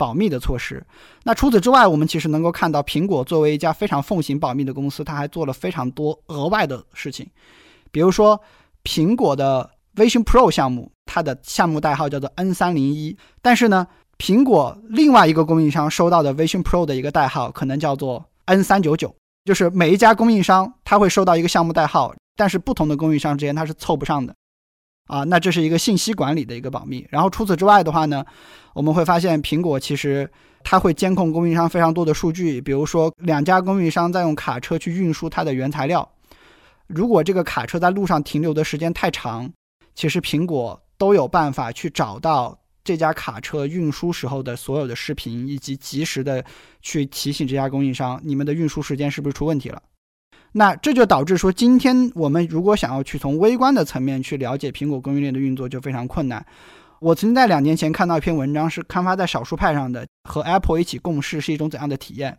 [0.00, 0.82] 保密的措施。
[1.24, 7.28] 那除此之外，我们其实能够看到，苹果作为一家非常奉行保密的公司，它还做了非常多额外的事情。
[7.90, 8.40] 比如说，
[8.82, 13.14] 苹果的 Vision Pro 项目，它的项目代号叫做 N 三零一。
[13.42, 13.86] 但是呢，
[14.16, 19.14] 苹果另外一个供应商收到的 Vision Pro 的一个代号，可能叫做 N 三九九。
[19.44, 24.34] 就是每一家供应商，它会收到一个项目代号，但是不同的供应商之间它是凑不上的。
[25.10, 27.04] 啊，那这是一个信息管理的一个保密。
[27.10, 28.24] 然后除此之外的话呢，
[28.72, 30.30] 我们会发现苹果其实
[30.62, 36.08] 它会监控供应商非常多的数据，比如说两家供应商在用卡车去运输它的原材料，
[36.86, 39.50] 如果这个卡车在路上停留的时间太长，
[39.96, 46.44] 其实苹果都有办法去找到这家卡车运输时候的所有的视频，以及及时的
[46.82, 49.82] 去提醒这家供应商，你们的运输时间是不是出问题了。
[50.52, 56.44] 那这就导致说，今天我们如果想要去从微观的层面去了解苹果供应链的运作，就非常困难。
[56.98, 62.36] 我曾经在两年前看到一篇文章，是刊发在少数派上的，和 Apple 一起共事是一种怎样的体验。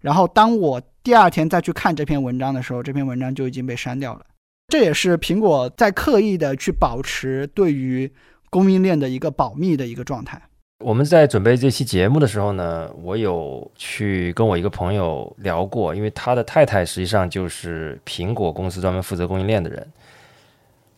[0.00, 4.24] 然后当我第二天再去看这篇文章的时候，这篇文章就已经被删掉了。
[4.68, 8.10] 这也是苹果在刻意的去保持对于
[8.48, 10.40] 供应链的一个保密的一个状态。
[10.84, 19.86] 我们在准备这期节目的时候呢，我有去跟我一个朋友聊过，因为他的太太实际上就是苹果公司专门负责供应链的人。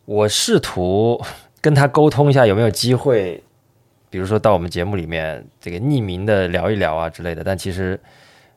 [0.04, 1.22] 我试图
[1.60, 3.40] 跟他沟通一下，有没有机会，
[4.10, 7.44] 比如说到我们节目里面这个匿名的聊一聊啊之类的。
[7.44, 7.96] 但其实，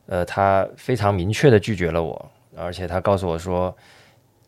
[0.06, 3.72] 呃，他非常明确的拒绝了我，而且他告诉我说，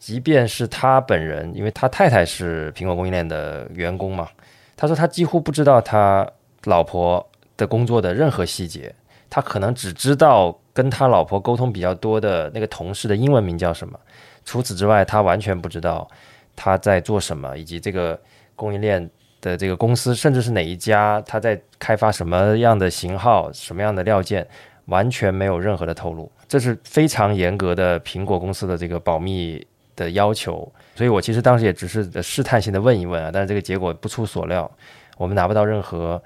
[0.00, 4.28] 即便是他本人，因为他太太是苹果供应链的员工嘛。
[4.76, 6.28] 他说他几乎不知道他
[6.64, 8.94] 老婆的工作的任何细节，
[9.28, 13.98] 他可能只知道跟他老婆沟通比较多的那个同事的英文名叫什么，
[14.44, 16.08] 除此之外，他完全不知道
[16.54, 18.18] 他在做什么，以及这个
[18.54, 19.08] 供应链
[19.40, 24.46] 的这个公司，甚至是哪一家，他在开发什么样的型号、什么样的料件，
[24.86, 26.30] 完全没有任何的透露。
[26.46, 30.70] 这是非常严格的苹果公司的这个保密的要求。
[30.94, 34.70] 所以我其实当时也只是试探性的问一问啊，但是这个结果不出所料，
[35.16, 36.22] 我们拿不到任何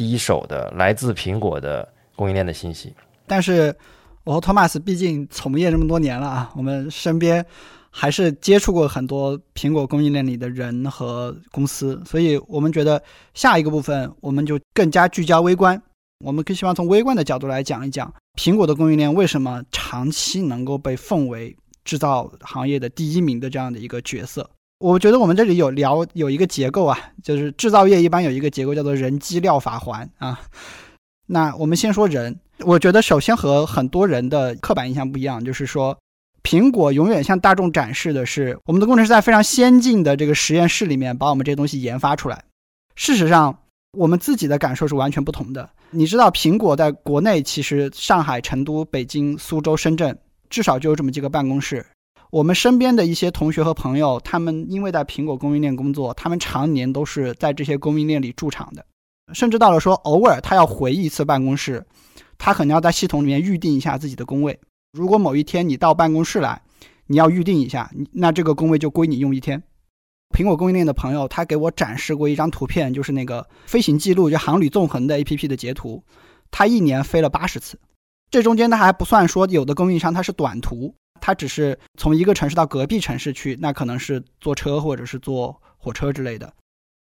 [0.00, 1.86] 第一手的来自苹果的
[2.16, 2.94] 供应链的信息。
[3.26, 3.74] 但是
[4.24, 7.44] 我和托马斯毕竟从业这么多年了啊，我们身边
[7.90, 13.02] 还是接触过很多苹果供应链里的人和公司，所以我们觉得
[13.34, 15.78] 下一个部分我们就更加聚焦微观，
[16.24, 18.10] 我们更希望从微观的角度来讲一讲
[18.40, 21.54] 苹果的供应链为什么长期能够被奉为。
[21.82, 24.48] 制造行业的第一名的这样的一个角色，
[24.80, 30.40] 我觉得我们这里有聊有一个结构啊，就是制造业一般有一个结构叫做人机料法环啊。
[31.26, 35.96] 那我们先说人，我觉得首先和很多人的刻板印象不一样，就是说
[36.42, 42.42] 苹果永远向大众展示的是我们的工程师在非常先进的这个实验室里面把我们这些东西研发出来。
[42.96, 43.58] 事实上，
[43.98, 45.68] 我们自己的感受是完全不同的。
[45.90, 50.18] 你知道，苹果在国内其实上海、成都、北京、苏州、深圳。
[50.48, 51.86] 至少就有这么几个办公室。
[52.30, 58.86] 我们身边的一些同学和朋友，他们因为在苹果供应链工作，他们常年都是在这些供应链里驻场的。
[59.32, 61.84] 甚至到了说偶尔他要回一次办公室，
[62.38, 64.58] 他可能要在系统里面预定一下自己的工位。
[64.92, 66.62] 如果某一天你到办公室来，
[67.06, 69.60] 你要预定一下，那这个工位就归你用一天。
[70.36, 76.04] 苹果供应链的朋友他给我展示过一张图片，就是那个飞行记录，就航旅纵横的 APP 的截图，
[76.52, 77.76] 他一年飞了八十次。
[78.30, 86.52] 这中间它还不算说有的供应商它是短途，它只是从一个城市到隔壁城市去，那可能是坐车或者是坐火车之类的。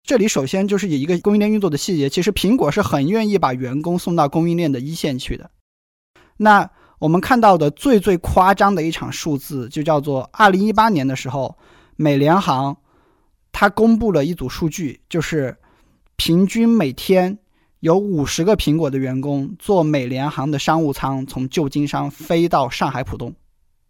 [0.03, 5.51] 这里首先就是以一个供应链运作的细节，其实苹果是很愿意把员工送到供应链的一线去的。
[6.37, 11.59] 那我们看到的最最夸张的一场数字，就叫做二零一八年的时候，
[11.97, 12.77] 美联航
[13.53, 15.57] 它公布了一组数据，就是
[16.17, 17.39] 平均每天。
[17.81, 23.33] 有五十个苹果的员工坐美联航的商务舱从旧金山飞到上海浦东，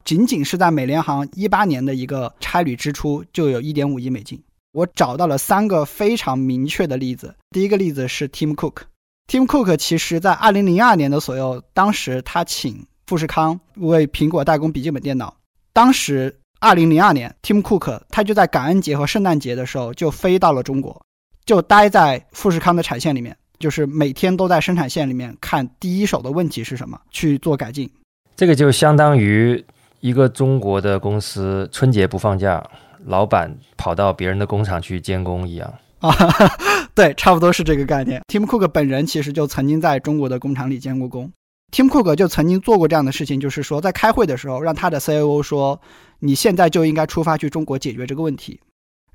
[0.08, 4.42] 仅仅是在美联航一八年的一个差旅支出就有一点五亿美金。
[4.72, 7.34] 我找到了三个非常明确的例子。
[7.50, 15.36] 第一个例子是 Tim Cook，Tim Cook 其实在二零零二年的左右，当时他请富士康为苹果代工笔记本电脑。
[15.74, 21.04] 当时二零零二年，Tim Cook 他就在感恩节和圣诞节的时候就飞到了中国，
[21.44, 23.36] 就待在富士康的产线里面。
[23.58, 27.90] 就是每天都在生产线里面看第一手的问题是什么，去做改进。
[28.34, 29.62] 这个就相当于
[30.00, 32.64] 一个中国的公司春节不放假，
[33.04, 36.10] 老板跑到别人的工厂去监工一样啊。
[36.94, 38.22] 对，差不多是这个概念。
[38.28, 41.30] Tim Cook 本人其实就曾经在中国的工厂里监过工。
[41.70, 45.80] Tim Cook 就曾经做过这样的事情，就是说在开会的时候，让他的 COO 说
[46.20, 48.58] ：“你现在就应该出发去中国解决这个问题。”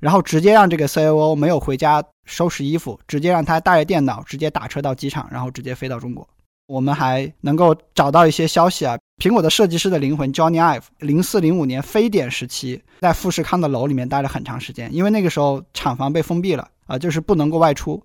[0.00, 6.28] 然后直接让这个 COO 没有回家收拾衣服，直接让他带着电脑直接打车到机场，然后直接飞到中国。
[6.66, 18.02] 我们还能够找到一些消息啊，苹果的设计师的灵魂 Johnny Ive，零四零五年非典时期在富士康的楼里面待了很长时间，因为那个时候厂房被封闭了啊，就是不能够外出，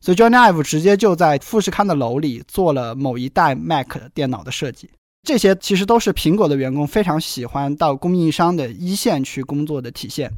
[0.00, 4.90] 所以 Johnny Ive 直接就在富士康的楼里做了某一代 Mac 电脑的设计。
[5.26, 10.30] 这些其实都是苹果的员工非常喜欢到供应商的一线去工作的体现。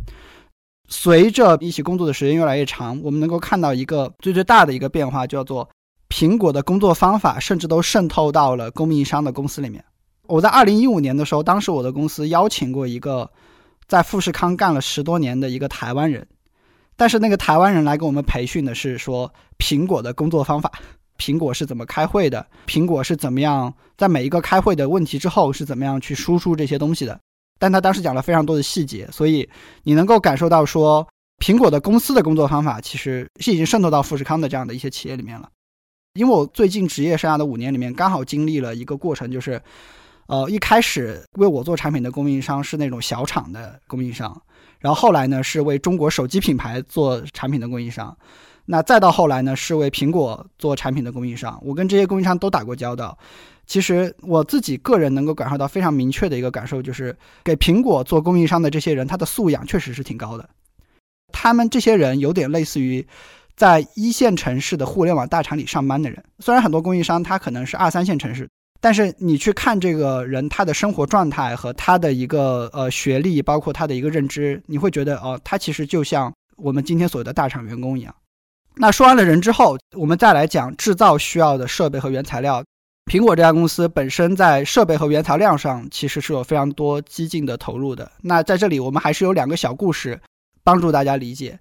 [0.89, 5.69] 随着一起工作的时间越来越长，我们能够看到一个最最大的一个变化，叫做
[6.09, 9.85] 苹果的工作方法甚至都渗透到了供应商的公司里面。
[10.27, 13.31] 我在二零一五年的时候，当时我的公司邀请过一个
[13.87, 16.27] 在富士康干了十多年的一个台湾人，
[16.97, 20.71] 但是那个台湾人来给我们培训的是说苹果的工作方法，
[21.19, 27.19] 苹果是怎么开会的，苹果是怎么样在每一个开会的问题之后是怎么样去输出这些东西的。
[27.59, 29.49] 但他当时讲了非常多的细节，所以
[29.83, 31.09] 你能够感受到说，
[31.43, 35.49] 苹果的公司的工作方法其实是已经渗透到富士康的这样的一些企业里面了。
[36.15, 39.61] 因为我最近职业生涯的五年里面，刚好经历了一个过程，就是，
[40.27, 44.43] 呃，一开始为我做产品的供应商是那种小厂的供应商，
[44.79, 48.17] 然后后来呢是为中国手机品牌做产品的供应商，
[48.65, 53.17] 那再到后来呢是为苹果做产品的供应商，我跟这些供应商都打过交道。
[53.67, 60.49] 其实我自己个人能够感受到非常明确的一个感受，就是给苹果做供应商的这些人，他的素养确实是挺高的。
[61.31, 63.07] 他们这些人有点类似于
[63.59, 66.25] 在一线城市的互联网大厂里上班的人。
[66.39, 68.49] 虽然很多供应商他可能是二三线城市，
[68.81, 78.15] 但是你去看这个人他的生活状态和他的一个呃学历，包括他的一个认知，你会觉得哦，他其实就像我们今天所谓的大厂员工一样。
[78.77, 82.63] 那说完了人之后，我们再来讲制造需要的设备和原材料。
[83.11, 88.09] 苹果这家公司本身在设备和原材料上其实是有非常多激进的投入的。
[88.21, 90.21] 那在这里，我们还是有两个小故事
[90.63, 91.59] 帮助大家理解。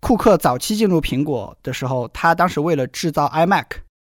[0.00, 3.66] 库克早期进入苹果的时候，他当时为了制造 iMac，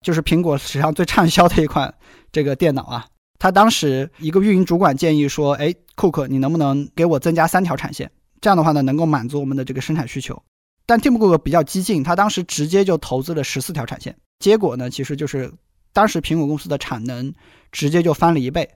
[0.01, 1.93] 就是苹果史上最畅销的一款
[2.31, 3.05] 这个电脑啊，
[3.37, 8.09] 他当时一个运营主管建议说：“哎，库克，你能不能给我增加三条产线？
[8.41, 10.41] 这样的话呢，能够满足我们的这个生产需求。”
[10.85, 15.51] 但 Tim Cook 比较激进，他当时直接就投资了十四条产线，结果呢，其实就是。
[15.95, 17.31] 当时苹果公司的产能
[17.71, 18.67] 直接就翻了一倍。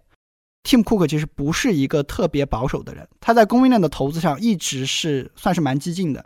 [0.62, 6.24] Tim Cook 其实不是一个特别保守的人，他在供应链的投资上一直是算是蛮激进的。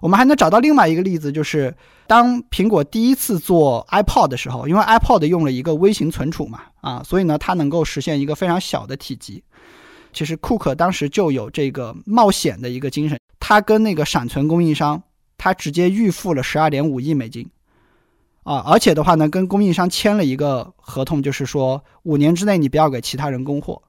[0.00, 1.74] 我们还能找到另外一个例子，就是
[2.06, 9.42] 当苹果第一次做 iPod 的时候，因为 iPod 用了一个微型存储嘛，啊，所以呢，它能够实现一个非常小的体积。
[10.12, 15.02] 其实库克当时就有这个冒险的一个精神，他跟那个闪存供应商，
[15.36, 17.46] 他直接预付了十二点五亿美金。
[18.42, 23.82] 啊，而且的话呢，跟供应商签了一个合同，就是说五年之内你不要给其他人供货。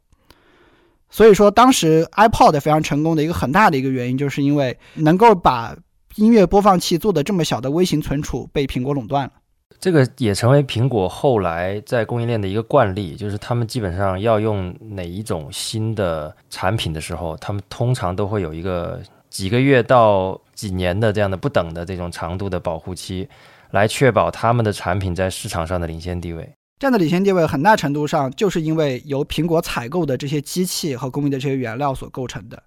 [1.10, 5.76] 所以说，当时 iPod 非常成功的一个很大的一个原因，就是因为能够把
[6.16, 9.32] 音乐播放器做的这么小的微型存储被苹果垄断了。
[9.80, 19.00] 这个也成为苹果后来在供应链的一个惯例，就是他们基本上要用哪一种新的产品的时候，他们通常都会有一个
[19.30, 23.28] 几个月到几年的这样的不等的这种长度的保护期。
[23.72, 26.50] 来确保他们的产品在市场上的领先地位。
[26.80, 32.62] 这样的领先地位很大程度上就是因为由苹果采购的这些机器和供应的这些原料所构成的。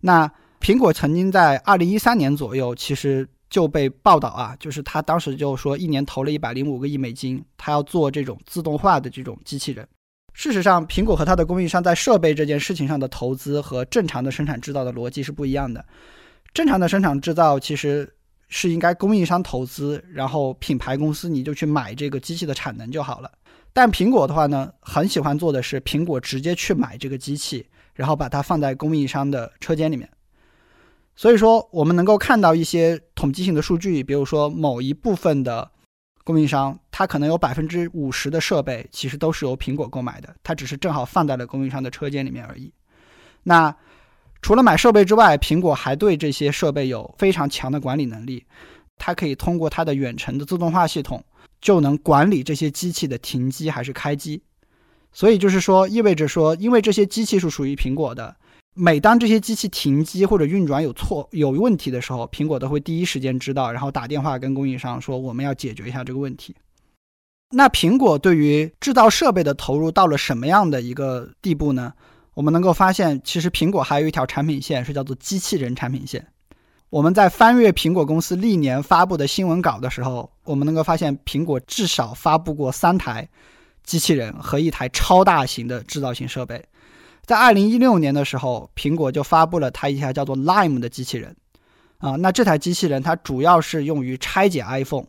[0.00, 0.28] 那
[0.60, 9.86] 苹果曾经在二零一三年左右，其实就被报道啊，就是他当时就说一年投了一百零五个亿美金，他要做这种自动化的这种机器人。
[10.32, 15.84] 事实上，苹果和它的供应商在设备这件事情上的投资和正常的生产制造的逻辑是不一样的。
[16.52, 18.12] 正常的生产制造其实。
[18.54, 23.32] 是应该供应商投资，然后品牌公司你就去买这个机器的产能就好了。
[23.72, 30.08] 但苹果的话呢，很喜欢做的是苹果直接去买这个机器，然后把它放在供应商的车间里面。
[31.16, 35.70] 所以说，我们能够看到一些统计性的数据，比如说某一部分的
[36.24, 42.72] 供应商，它可能有百分之五十的设备其实都是由苹果购买的，它只是正好放在了供应商的车间里面而已。
[43.42, 43.74] 那。
[44.44, 48.44] 除了买设备之外，苹果还对这些设备有非常强的管理能力。
[48.98, 51.24] 它可以通过它的远程的自动化系统，
[51.62, 54.42] 就能管理这些机器的停机还是开机。
[55.12, 58.36] 所以就是说，意味着说，因为这些机器是属于苹果的，
[58.74, 66.54] 每当这些机器停机或者运转有错有问题的时候，苹果都会第一时间知道，然后打电话跟供应商说我们要解决一下这个问题。
[67.50, 71.92] 那苹果对于制造设备的投入到了什么样的一个地步呢？
[72.32, 76.26] 我们能够发现，其实苹果还有一条产品线是叫做机器人产品线。
[76.92, 83.26] 我们在翻阅苹果公司历年发布的新闻稿的时候，我们能够发现，苹果至少发布过三台
[83.82, 86.62] 机器人和一台超大型的制造型设备。
[87.24, 91.34] 在二零一六年的时候，苹果就发布了它一台叫做 Lime 的机器人。
[91.96, 95.06] 啊，那这台机器人它主要是用于拆解 iPhone。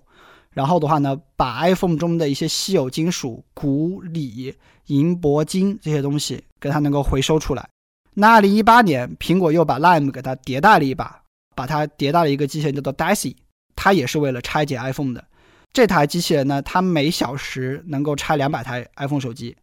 [0.52, 4.56] 然后的话呢，把 iPhone 中的一些稀有金属、钴、锂、
[4.86, 7.68] 银、铂、金这些东西给它能够回收出来。
[8.14, 11.20] 那2018年，苹果又把 Lime 给它迭代了一把，
[11.56, 13.36] 把它迭代了一个机器人叫做 Daisy，
[13.76, 15.24] 它也是为了拆解 iPhone 的。
[15.72, 19.56] 这台机器人呢，它每小时能够拆两百台 iPhone 手机，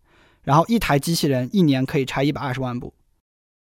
[0.43, 2.93] 然后一台机器人一年可以拆一百二十万部。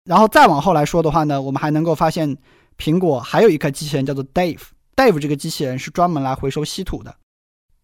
[0.04, 2.36] 然后再往后来说的话呢，我们还能够发现，
[2.78, 4.62] 苹果还有一个机器人叫做 Dave。
[4.94, 7.14] Dave 这个机器人是专门来回收稀土的。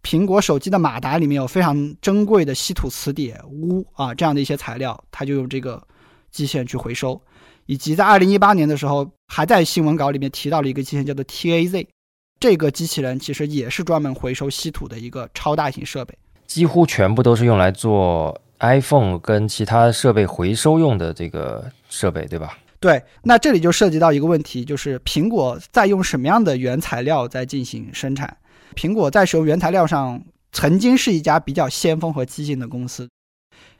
[0.02, 5.82] 苹果手机的马达里面有非常珍贵的稀土磁铁、钨啊这样的一些材料，它就用这个
[6.30, 7.20] 机器人去回收。
[7.66, 11.88] 以及在二零一八年的时候，还在新闻稿里面提到了一个机器人叫做 TAZ，
[12.38, 16.16] 这个机器人其实也是专门回收稀土的一个超大型设备。
[16.46, 22.56] 几乎全部都是用来做 iPhone 跟其他设备回收用的这个设备，对吧？
[22.78, 28.36] 对，那这里就涉及到一个问题，就是苹果在用什么样的原材料在进行生产？
[28.76, 30.22] 苹果在使用原材料上
[30.52, 33.08] 曾经是一家比较先锋和激进的公司，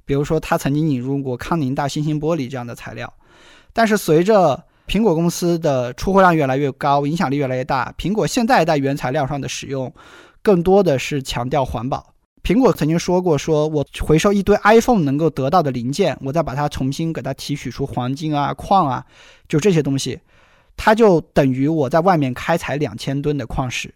[0.05, 3.15] 比如说它曾经引入过康宁大猩猩玻璃这样的材料。
[3.73, 9.93] 但是随着苹果公司的出货量越来越高，影响力越来越大，苹果现在在原材料上的使用
[10.43, 12.15] 更多的是强调环保。
[12.43, 19.07] 苹果曾经说过：“说我回收一堆 iPhone 能够得到的零件，我再把它重新给它提取出黄金啊、矿啊，
[19.49, 20.21] 就这些东西，
[20.77, 23.95] 它就等于我在外面开采两千吨的矿石。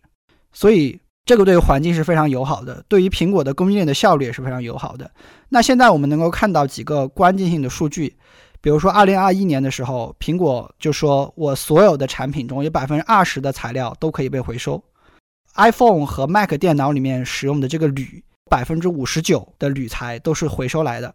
[0.51, 5.11] 所以这个对于环境是非常友好的，对于苹果的供应链的效率也是非常友好的。
[5.51, 8.17] 那现在我们能够看到几个关键性的数据，
[8.61, 14.83] 比如说二零二一年的时候，苹果就说我所有的产品中有百分之二十的材料都可以被回收。”
[15.57, 21.15] iPhone 和 Mac 电脑里面使用的这个铝，百分之五十九的铝材都是回收来的。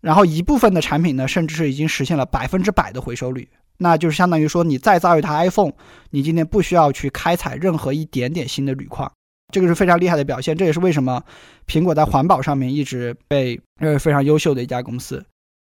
[0.00, 5.72] 然后一部分的产品呢，甚至是已经实现了百分之百的回收率，那就是相当于说，你再造一台 iPhone，
[6.10, 9.10] 你今天不需要去开采任何一点点新的铝矿，
[9.52, 10.56] 这个是非常厉害的表现。
[10.56, 11.22] 这也是为什么
[11.66, 15.24] 苹果在环保上面一直被认为非常优秀的一家公司。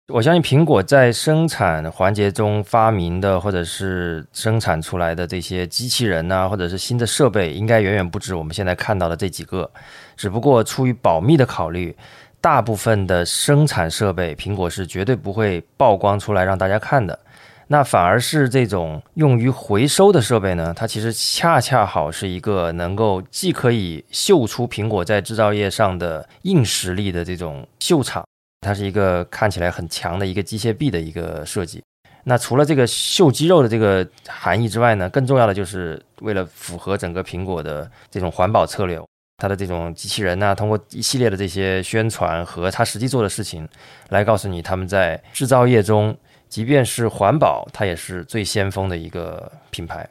[0.07, 9.69] 我相信苹果在生产环节中发明的，或者是生产出来的这些机器人呐，或者是新的设备，应该远远不止我们现在看到的这几个。
[10.17, 11.95] 只不过出于保密的考虑。
[12.43, 17.19] 大部分的生产设备，苹果是绝对不会曝光出来让大家看的。
[17.67, 28.25] 那反而是这种用于回收的设备呢，它其实恰恰好是一个能够既可以秀出苹果在制造业上的硬实力的这种秀场，
[28.61, 31.83] 它是一个看起来很强的一个机械臂的一个设计。
[32.23, 39.01] 那除了这个秀肌肉的这个含义之外呢，更重要的就是为了符合整个苹果的这种环保策略。
[39.37, 43.67] 它的这种机器人呢，通过一系列的这些宣传和它实际做的事情，
[44.09, 46.15] 来告诉你他们在制造业中，
[46.47, 50.07] 即便是环保，它也是最先锋的一个品牌。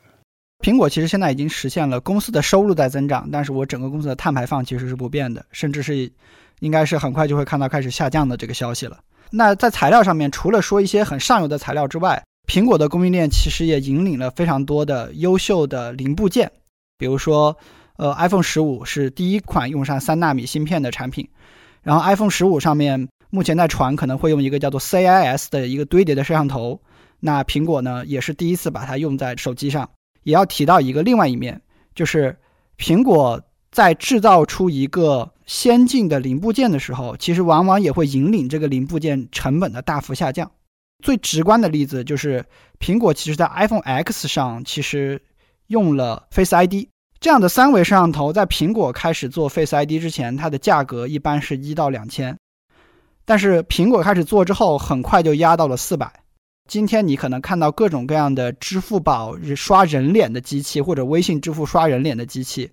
[0.64, 6.11] 苹果其实现在已经实现了公司的收入在增长，但是我整个公司的碳排放其实是不变的，甚至是
[6.61, 9.01] 应该是很快就会看到开始下降的这个消息了。
[9.31, 16.51] 那在材料上面，除了说一些很上游的材料之外，苹果的供应链其实也引领了非常多的优秀的零部件，
[16.97, 17.57] 比如说。
[17.97, 21.29] 呃，iPhone 十五是第一款用上三纳米芯片的产品，
[21.83, 26.81] 然后 iPhone 十五上面目前在传可能会用一个叫做 CIS 的一个堆叠的摄像头，
[27.19, 29.87] 那苹果呢也是第一次把它用在手机上。
[30.23, 31.61] 也要提到一个另外一面，
[31.95, 32.35] 就是
[32.79, 33.39] 苹果
[33.71, 40.53] 在制造出一个先进的零部件的时候，其实往往也会引领这个零部件成本的大幅下降。
[41.03, 42.44] 最直观的例子就是
[42.78, 45.20] 苹果其实在 iPhone X 上其实
[45.66, 46.86] 用了 Face ID。
[47.18, 52.38] 这样的三维摄像头在苹果开始做 Face ID 之前，它的价格一般是一到两千，
[53.24, 56.12] 但是苹果开始做之后，很快就压到了四百。
[56.68, 62.70] 今天你可能看到各种各样的支付宝刷人脸的机器，或者微信支付刷人脸的机器，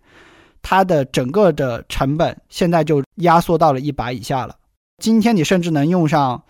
[0.70, 4.58] 它的整个的成本现在就压缩到了一百以下了。
[5.02, 6.44] 今天你甚至能用上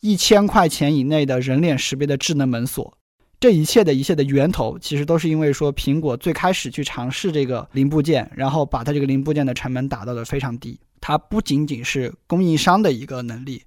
[0.00, 2.96] 一千块钱以内的人脸识别的智能门锁。
[3.38, 10.80] 这一切的一切的源头，其实都是因为说苹果最开始去尝试这个零部件，然后把它这个零部件的成本打到了非常低。
[10.98, 13.62] 它不仅仅是供应商的一个能力，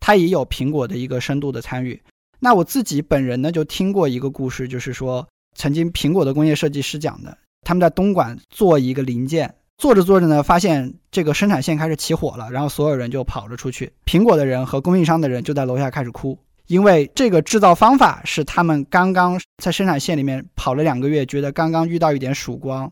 [0.00, 2.00] 它也有苹果的一个深度的参与。
[2.40, 16.38] 那我自己本人呢，就听过一个故事，就是说曾经苹果的工业设计师讲的，他们在东莞做一个零件，做着做着呢，发现这个生产线开始起火了，然后所有人就跑了出去，苹果的人和供应商的人就在楼下开始哭。
[16.68, 22.90] 因为这个制造方法是他们刚刚在生产线里面跑了两个月，觉得刚刚遇到一点曙光，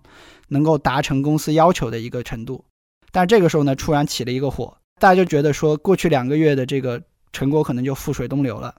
[0.48, 2.64] 能够达成公司要求的一个程度。
[3.12, 7.00] 但这个时候呢，突然起了一个火，大家就觉得说过去两个月的这个
[7.32, 8.74] 成果可能就覆水东流了。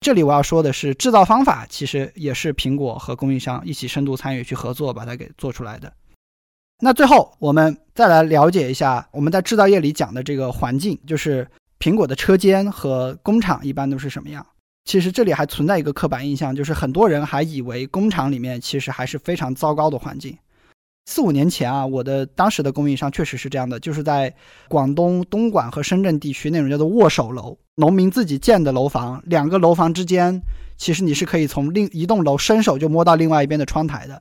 [0.00, 5.92] 这里我要说的是，制造方法其实也是苹果和供应商一起深度参与去合作把它给做出来的。
[6.80, 11.46] 那最后我们再来了解一下我们在制造业里讲的这个环境，就是。
[11.82, 14.46] 苹果的车间和工厂一般都是什么样？
[14.84, 20.36] 其实这里还存在一个刻板印象，就是很多人还以为工厂里面其实还是非常糟糕的环境。
[21.06, 24.34] 四五年前啊，我的当时的供应商确实是这样的，就是在
[24.68, 30.42] 广东东莞和深圳地区那种叫做握手楼，农民自己建的楼房，两个楼房之间
[30.76, 34.20] 其实你是可以从另一栋楼伸手就摸到另外一边的窗台的。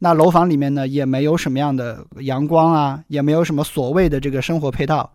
[0.00, 5.08] 那楼房里面呢，也没有什么样的阳光啊，也没有什么所谓的这个生活配套。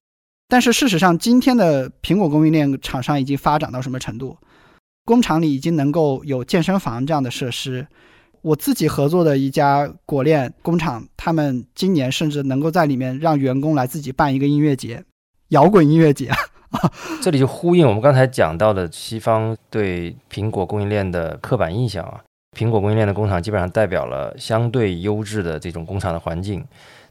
[0.48, 4.38] 但是事实上，今天的苹果供应链厂商已经发展到什么程度？
[5.04, 7.86] 工厂里已经能够有健身房这样的设施。
[8.42, 15.04] 我自己合作的一家果链工厂，他们今年甚至能够在里面让员工来自己办一个音乐节，
[15.50, 16.32] 摇滚音乐节。
[17.22, 22.22] 这里就呼应我们刚才讲到的西方对苹果供应链的刻板印象啊。
[22.58, 26.66] 苹果供应链的工厂基本上代表了相对优质的这种工厂的环境，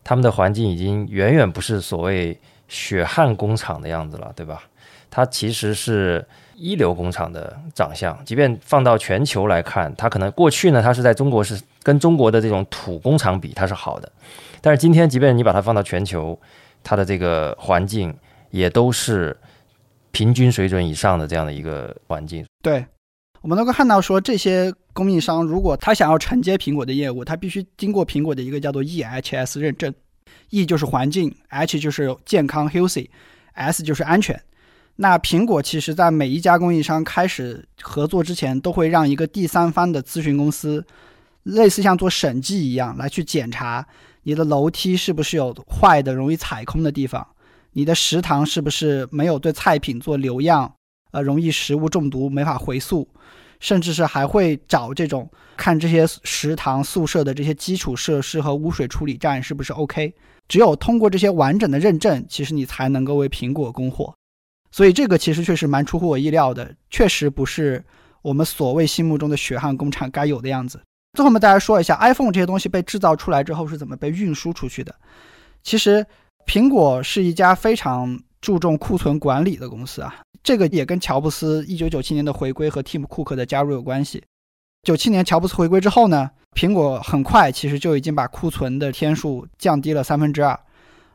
[0.05, 2.39] 他们的环境已经远远不是所谓。
[2.73, 4.63] 血汗工厂的样子了，对吧？
[5.11, 14.09] 它其实是一流工厂的长相，即便放到全球来看，它可能过去呢，它是在中国是跟中国的这种土工厂比，它是好的。
[14.61, 16.39] 但是今天，即便你把它放到全球，
[16.85, 18.15] 它的这个环境
[18.51, 19.37] 也都是
[20.13, 22.45] 平均水准以上的这样的一个环境。
[22.63, 22.85] 对，
[23.41, 29.93] 我们能够看到说，这些供应商如果他想要承接苹果的业务，他必须经过苹果的一个叫做 EHS 认证。
[30.51, 34.41] E 就是环境，H 就是健康 （healthy），S 就是安全。
[34.97, 40.85] 那苹果其实在每一家供应商开始合作之前，都会让一个第三方的咨询公司，
[41.45, 43.87] 类似像做审计一样来去检查
[44.25, 47.27] 你的楼梯是不是有坏的、容易踩空的地方？
[47.73, 50.75] 你的食堂是不是没有对菜品做留样？
[51.13, 53.09] 呃，容易食物中毒，没法回溯，
[53.59, 60.15] 甚至是还会找这种看这些食堂、宿舍的这些基础设施和污水处理站是不是 OK？
[60.47, 64.15] 只有通过这些完整的认证，其实你才能够为苹果供货。
[64.71, 67.85] 所以这个其实确实蛮出乎我意料的，确实不是
[68.23, 70.81] 我们所谓心目中的血汗工厂该有的样子。
[71.15, 74.95] 最后我们大家说一下，iPhone 这些东西被制造出来之后是怎么被运输出去的。
[75.63, 76.07] 其实，
[76.47, 84.23] 苹果是一家非常注重库存管理的公司啊，这个也跟乔布斯1997年的回归和蒂姆·库克的加入有关系。
[84.85, 90.59] 97年乔布斯回归之后呢，苹果很快其实就已经把库存的天数降低了三分之二。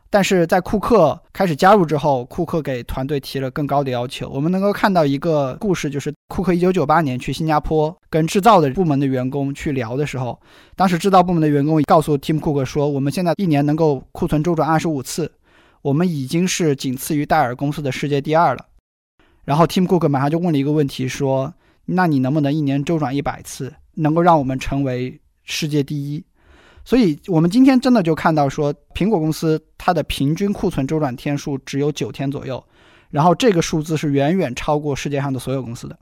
[0.09, 4.30] 但是在库克开始加入之后，库克给团队提了更高的要求。
[4.30, 10.39] 我们能够看到一个故事，就是库克1998年去新加坡跟制造的部门的员工去聊的时候，
[10.76, 15.32] 当时制造部门的员工告诉 Tim Cook 说：“我们现在一年能够库存周转二十五次，
[15.84, 18.65] 我们已经是仅次于戴尔公司的世界第二了。”
[19.45, 21.53] 然后 Tim Cook 马上就问了一个问题，说
[21.86, 26.26] ：“那你能不能一年周转一百次，能够让我们成为世界第一？”
[26.84, 32.63] 所以，我们今天真的就看到说，苹果公司它的平均库存周转天数只有九天左右，
[33.11, 35.97] 然后这个数字是远远超过世界上的所有公司的。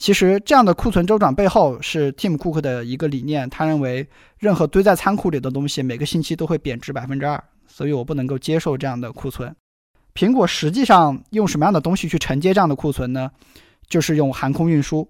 [0.00, 9.54] 其实，这样的库存周转背后是 Tim Cook 的一个理念，他认为任何堆在仓库里的东西每个星期都会贬值百分之二，所以我不能够接受这样的库存。
[10.14, 13.30] 苹果实际上用什么样的东西去承接这样的库存呢？
[13.90, 15.06] 就是用航空运输。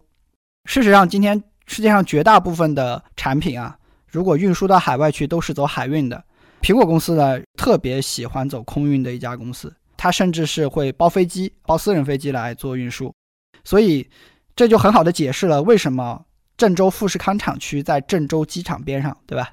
[0.64, 3.78] 事实上，今天世界上绝大部分的产品啊。
[4.08, 6.20] 如果运输到海外去，都是走海运的。
[6.62, 13.14] 苹果公司呢，特别喜欢走空运的一家公司，它甚至是会包飞机、包私人飞机来做运输。
[13.62, 14.04] 所以
[14.60, 16.22] 这就很好的解释了为什么
[16.58, 19.48] 郑州富士康厂区在郑州机场边上，对吧？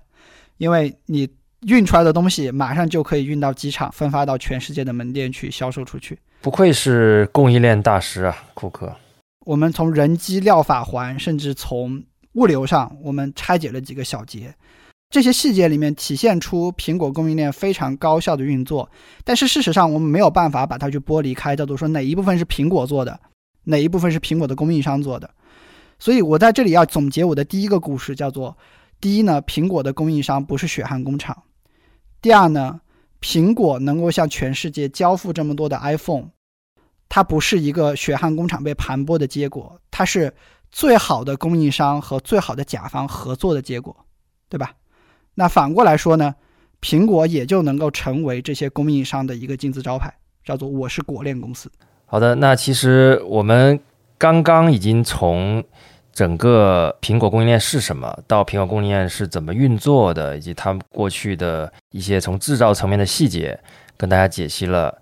[0.58, 1.26] 因为你
[1.66, 6.20] 运出来的东西马上就可以运到机场，分发到全世界的门店去销售出去。
[6.42, 8.94] 不愧是供应链大师啊，库克。
[9.46, 12.04] 我们从人机料法环，甚至从
[12.34, 14.54] 物流上，我们拆解了几个小节，
[15.10, 18.90] 这些细节里面体现出苹果供应链非常高效的运作。
[19.24, 23.18] 但是事实上，我们没有办法把它去剥离开，叫做说哪一部分是苹果做的，
[23.68, 25.30] 哪一部分是苹果的供应商做的。
[26.00, 28.58] 所以我在这里要总结我的第一个故事，叫做：
[29.00, 31.36] 第一呢，苹果的供应商不是血汗工厂；
[32.22, 32.80] 第二呢，
[33.22, 36.30] 苹果能够向全世界交付这么多的 iPhone，
[37.10, 40.34] 它不是一个血汗工厂被盘剥的结果，它是。
[40.70, 43.96] 最好的供应商和最好的甲方合作的结果，
[44.50, 44.76] 对吧？
[45.34, 46.36] 那反过来说呢，
[46.82, 50.14] 苹果也就能够成为这些供应商的一个金字招牌，
[50.44, 51.72] 叫做“我是果链公司”。
[52.10, 53.78] 好的，那其实我们
[54.18, 55.62] 刚刚已经从
[56.14, 63.60] 整个苹果供应链是什么，到苹果供应链是怎么运作的，以及他们过去的一些从制造层面的细节，
[63.98, 64.98] 跟大家解析了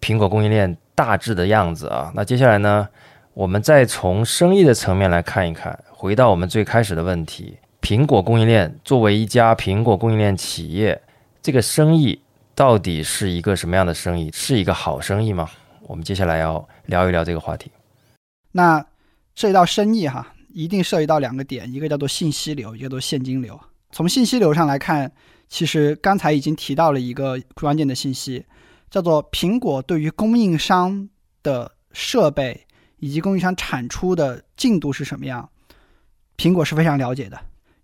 [0.00, 2.12] 苹果供应链大致的样子啊。
[2.14, 2.88] 那接下来呢？
[3.34, 11.02] 我们再从生意的层面来看一看，回到我们最开始的问题：苹果供应链作为一家苹果供应链企业，
[11.42, 12.20] 这个生意
[12.54, 14.30] 到底是一个什么样的生意？
[14.32, 15.50] 是一个好生意吗？
[15.88, 17.70] 我们接下来要聊一聊这个话题。
[18.52, 18.84] 那
[19.34, 23.58] 涉及到生意哈，一定涉及到两个点，一个叫做信息流，一个叫做现金流。
[23.92, 25.12] 从信息流上来看，
[25.48, 28.44] 其实刚才已经提到了一个关键的信息，
[28.90, 31.08] 叫做苹果对于供应商
[31.42, 32.66] 的设备。
[32.98, 35.46] 以及供应商产出的进度是什么样，
[36.38, 37.38] 苹果是非常了解的，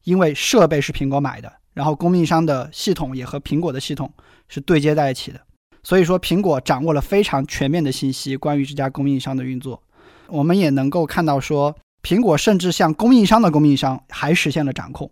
[0.04, 4.10] 因为设备是苹果买的，然后供应商的系统也和苹果的系统
[4.48, 5.38] 是对接在一起的，
[5.82, 9.82] 所以说苹果掌握了非常全面的信息关于这家供应商的运作。
[10.28, 15.10] 我们也能够看到说，苹果甚至向供应商的供应商还实现了掌控，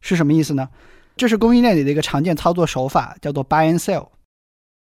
[0.00, 0.68] 是什么意思呢？
[1.16, 4.08] 这是供应链里的一个常见操作手法，叫做 buy and sell。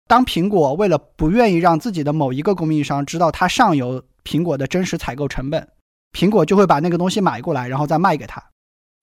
[0.06, 5.68] 当苹果为了不愿意让自己的某一个供应商知道它上游苹果的真实采购成本，
[6.12, 8.42] 苹果就会把那个东西买过来，然后再卖给他，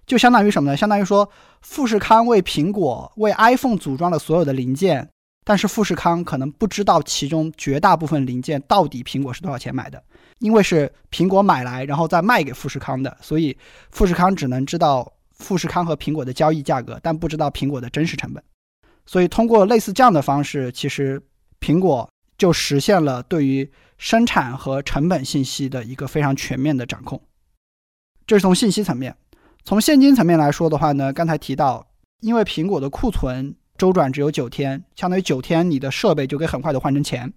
[0.05, 0.75] 就相当于什么呢？
[0.75, 1.29] 相当于说，
[1.61, 5.09] 富士康为苹果为 iPhone 组装了所有的零件，
[5.47, 10.03] 但是富士康可能不知道其中绝大部分零件到底苹果是多少钱买的，
[10.39, 13.57] 因为是苹果买来然后再卖给富士康的，所以
[13.89, 18.43] 富士康只能知道富士康和苹果的交易价格，但不知道苹果的真实成本。
[19.05, 21.21] 所以通过类似这样的方式，其实
[21.61, 27.21] 苹果就实现了对于生产和成本信息的一个非常全面的掌控，
[28.25, 29.15] 这是从信息层面。
[29.63, 31.87] 从现金层面来说的话呢，刚才提到，
[32.19, 37.31] 因为苹果的库存周转只有九天，相当于九天你的设备就可以很快的换成钱，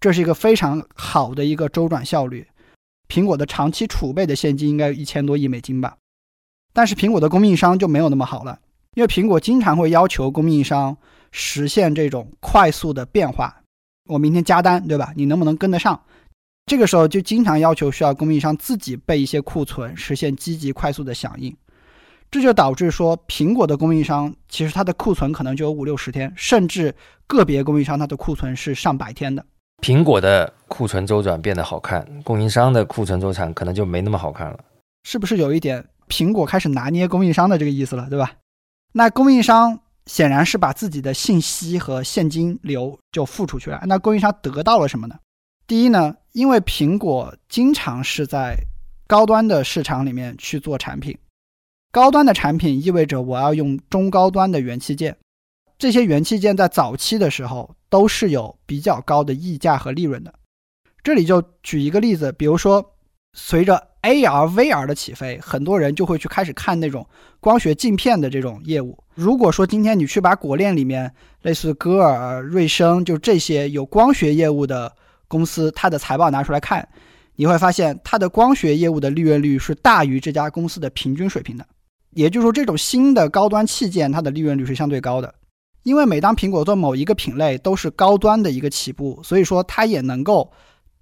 [0.00, 2.46] 这是一个非常好的一个周转效率。
[3.08, 5.96] 苹果的长期储备的现金应该有一千多亿美金吧，
[6.72, 8.58] 但是苹果的供应商就没有那么好了，
[8.94, 10.96] 因为苹果经常会要求供应商
[11.30, 13.62] 实现这种快速的变化。
[14.08, 15.12] 我明天加单，对吧？
[15.14, 16.00] 你能不能跟得上？
[16.64, 21.56] 这个时候就经常要求需要供应商自己备一些库存，实现积极快速的响应。
[22.30, 26.94] 这就导致说，苹果的供应商其实它的库存可能就有五六十天，甚至
[27.26, 29.44] 个别供应商它的库存是上百天的。
[29.82, 34.58] 苹果的库存周转变得好看，供应商的库存周转可能就没那么好看了。
[35.04, 38.32] 是不是有一点苹果开始拿捏供应商的这个意思了，对吧？
[38.92, 43.80] 那供应商显然是把自己的信息和现金流就付出去了。
[43.86, 45.16] 那供应商得到了什么呢？
[45.66, 48.56] 第一呢，因为苹果经常是在
[49.06, 51.16] 高端的市场里面去做产品。
[51.96, 55.16] 高端的产品意味着我要用中高端的元器件，
[55.78, 60.30] 这些元器件在早期的时候都是有比较高的溢价和利润的。
[61.02, 62.84] 这里就举一个例子，比如说
[63.32, 67.08] 随着 AR、VR 的起飞，很多人就会去开始看那种
[67.40, 69.02] 光学镜片的这种业务。
[69.14, 74.94] 如果说今天你去把果链里面类似歌尔、瑞声，就这些有光学业务的
[75.28, 76.86] 公司，它的财报拿出来看，
[77.36, 81.66] 你会发现它的光学业务的利润率是大于这家公司的平均水平的。
[82.16, 85.34] 也就是说，这种新的高端器件，它的利润率是相对高的，
[85.82, 90.50] 因为每当苹果做某一个品类都是高端的一个起步，所以说它也能够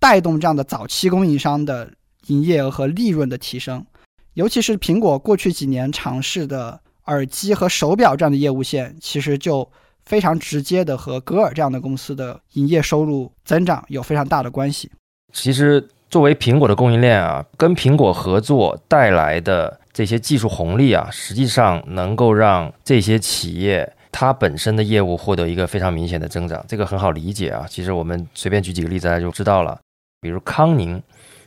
[0.00, 1.88] 带动这样的早期供应商的
[2.26, 3.86] 营业额和利润的提升。
[4.32, 9.70] 尤其是苹果过去几年尝试的耳机和手表这样的业务线，其实就
[10.04, 14.90] 非常直接的和歌尔这样的公司的营业收入增长有非常大的关系。
[15.32, 19.78] 其实，作为苹果的供应链啊，跟苹果合作带来的。
[19.94, 27.64] 这些技术红利啊，实际上能够让这些企业它本身的业务获得一个非常明显的增长，这个很好理解啊。
[27.68, 29.78] 其实我们随便举几个例子，大家就知道了。
[30.20, 31.00] 比如康宁，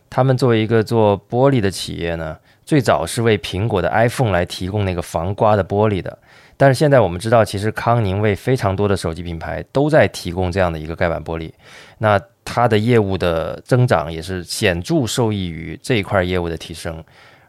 [0.09, 6.17] 他们作为一个做玻璃的企业呢，最早是为苹果的 iPhone 来提供那个防刮的玻璃的。
[6.55, 11.51] 但是现在我们知道，其实康宁为非常多的手机品牌都在提供这样的一个盖板玻璃，
[11.99, 17.03] 那它的业务的增长也是显著受益于这一块业务的提升。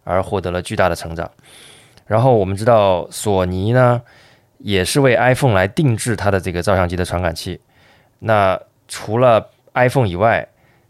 [0.08, 1.30] 而获得了巨大的成长。
[2.06, 4.00] 然后我们知道，索尼呢
[4.58, 7.60] 也是为 iPhone 来定制它的这个照相机的传感器。
[8.20, 10.48] 那除了 iPhone 以外，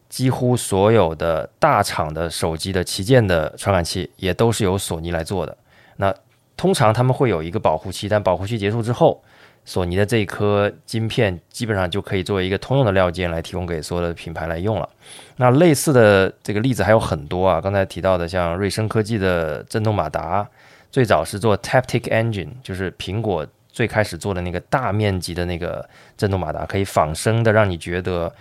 [0.08, 5.56] 几乎所有的大厂的手机的旗舰的传感器也都是由索尼来做的。
[5.96, 6.14] 那
[6.56, 9.22] 通常他们会有一个保护期，但保护期结束之后。
[9.68, 14.88] 索尼的这一颗晶片基本上就可以作为一个通用的料件来提供给所有的品牌来用了。
[15.36, 20.48] 那类似的这个例子还有很多啊，刚才提到的像瑞声科技的震动马达，
[20.90, 28.32] 最早是做 Taptic Engine，就是苹果最开始做的那个大面积的那个震动马达，可以仿生的让你觉得，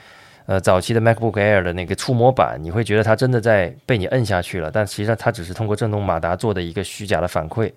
[0.45, 7.69] 呃，早期的 MacBook Air 的那个触摸板，你会觉得它真的在被你摁下去了，但实际上它只是通过震动马达做的一个虚假的反馈。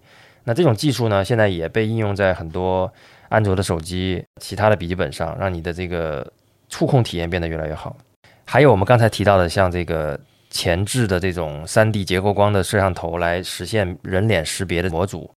[0.45, 2.93] 那这种技术呢，现在也被应用在很多。
[3.31, 6.31] 安卓的手机、其他的笔记本上，让你的这个
[6.69, 7.97] 触控体验变得越来越好。
[8.45, 10.19] 还有我们刚才提到的，像这个
[10.51, 15.31] 前置的这种 3D 结构光的摄像头来实现人脸识别的模组，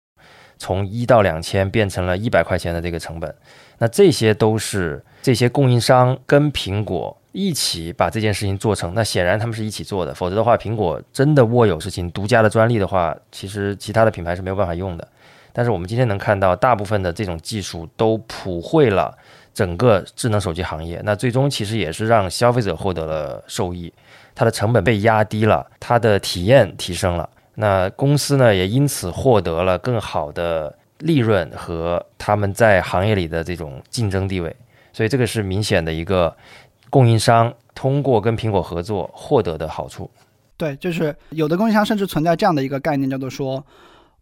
[0.58, 3.34] 从一到两千变成了一百块钱的这个成本。
[3.78, 8.94] 那这些都是这些供应商跟苹果一起把这件事情做成。
[8.96, 15.08] 那显然他们是一起做的，否则的话，苹果真的握有事情独家的专利的话，其实其他的品牌是没有办法用的。
[15.54, 19.16] 但是我们今天能看到，大部分的这种技术都普惠了
[19.54, 21.00] 整个智能手机行业。
[21.06, 23.94] 那最终其实也是让消费者获得了受益，
[24.34, 27.30] 它的成本被压低了，它的体验提升了。
[27.54, 34.56] 那公司呢也因此获得了更好的利润和他们在行业里的这种竞争地位。
[34.92, 36.36] 所以这个是明显的一个
[36.90, 40.10] 供应商通过跟苹果合作获得的好处。
[40.58, 43.64] 对，就是有的供应商甚至存在这样的一个概念，叫做说。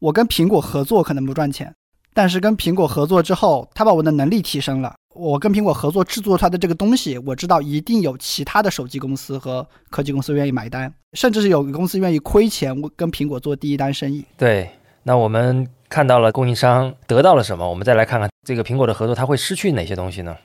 [0.01, 1.71] 我跟苹果合作可能不赚钱，
[2.11, 4.95] 但是跟苹果合作之后，他把我的能力提升了。
[5.13, 14.25] 我跟苹果合作制作出来的这个东西，我知道一定有其他的手机公司和科技公司愿意买单，甚至是有公司愿意亏钱跟苹果做第一单生意。
[14.35, 14.67] 对，
[15.03, 20.35] 那我们看到了供应商得到了什么，我们再来看看这个苹果的合作，它会失去哪些东西呢？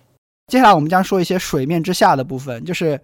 [0.49, 3.01] 接下来我们将说一些水面之下的部分，就是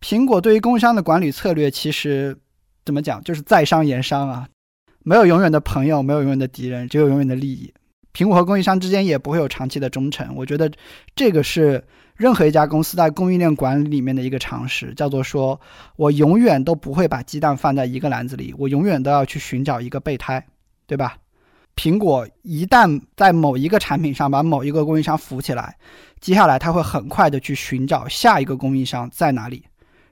[0.00, 2.34] 苹果对于供应商的管理策略，其实
[2.86, 4.48] 怎么讲，就是在商言商啊。
[5.08, 7.72] 没有永远的朋友，没有永远的敌人，只有永远的利益。
[8.12, 10.34] 苹果和供应商之间也不会有长期的忠诚。
[10.34, 10.68] 我觉得
[11.14, 11.84] 这个是
[12.16, 15.60] 任何一家公司在供应链管理里面的一个常识，叫做说
[15.94, 20.44] 我永远都不会把鸡蛋放在一个篮子里，我永远都要去寻找一个备胎，
[20.88, 21.16] 对吧？
[21.76, 25.76] 苹果一旦在某一个产品上把某一个供应商扶起来，
[26.20, 29.62] 接下来它会很快的去寻找下一个供应商在哪里，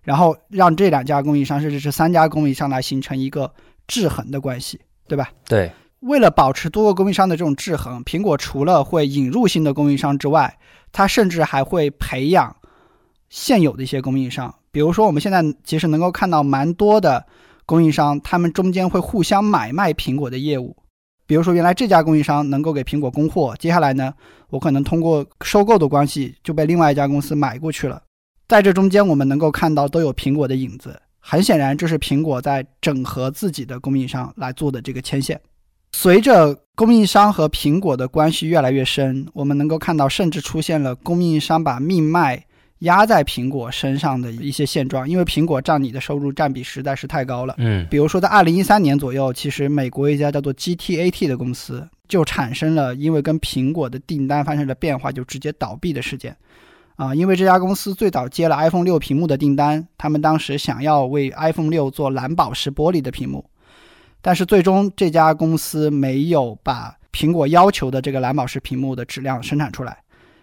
[0.02, 3.52] 然后让这两家供应商甚至是三家供应商来形成一个。
[3.86, 5.30] 制衡的关系，对吧？
[5.46, 5.70] 对
[6.00, 10.58] 为了保持多个供应商的这种制衡，苹果除了会引入新的供应商之外，
[10.92, 12.54] 它甚至还会培养
[13.30, 14.54] 现有的一些供应商。
[14.70, 17.24] 比如说，我们现在其实能够看到蛮多的
[17.64, 20.76] 供应商，他们中间会互相买卖苹果的业务。
[21.26, 24.12] 比如说，原来这家供应商能够给苹果供货，接下来呢，
[24.50, 28.02] 我可能通过收购的关系就被另外一家公司买过去了。
[28.46, 31.00] 在这中间，我们能够看到都有苹果的影子。
[31.26, 35.40] 很显然，这是苹果在整合自己的供应商来做的这个牵线。
[35.92, 42.44] 随着供应商和苹果的关系越来越深，我们能够看到，甚至出现了供应商把命脉
[42.80, 45.08] 压在苹果身上的一些现状。
[45.08, 47.54] 因为苹果占你的收入占比实在是太高了。
[47.56, 56.36] 嗯，比如说在二零一三年左右，其实美国一家叫做 GTAT 的公司就产生了因为跟苹果的订单发生了变化，就直接倒闭的事件。
[56.96, 63.44] 啊，因为这家公司最早接了 iPhone 六屏幕的订单，他们当时想要为 iPhone 六做蓝宝石玻璃的屏幕，
[64.22, 69.98] 但是最终这家公司没有把苹果要求的这个蓝宝石屏幕的质量生产出来。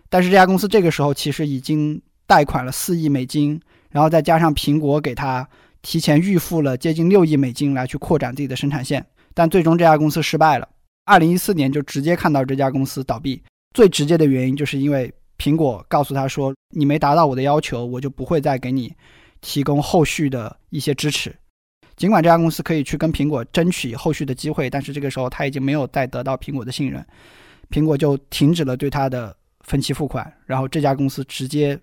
[0.10, 3.58] 但是这家公司这个时候其实已经贷款了四亿美金，
[3.90, 5.48] 然后再加上苹果给他
[5.82, 10.68] 提前预付了接近六亿美金来去扩展自己的生产线，但最终这家公司失败了。
[11.06, 13.42] 二零一四年就直接看到这家公司倒闭，
[13.74, 15.10] 最直接的原因就是因为。
[15.42, 18.94] 苹果告诉他说：“你没达到我的要求，我就不会再给你
[19.42, 21.36] 提供后续的一些支持。
[21.96, 27.04] 尽管这家公司可以去跟苹果争取后续的机会，但是这个时候他已经没有再得到苹果的信任，
[27.72, 31.76] 苹果就停止了对他的分期付款，然后这家公司直接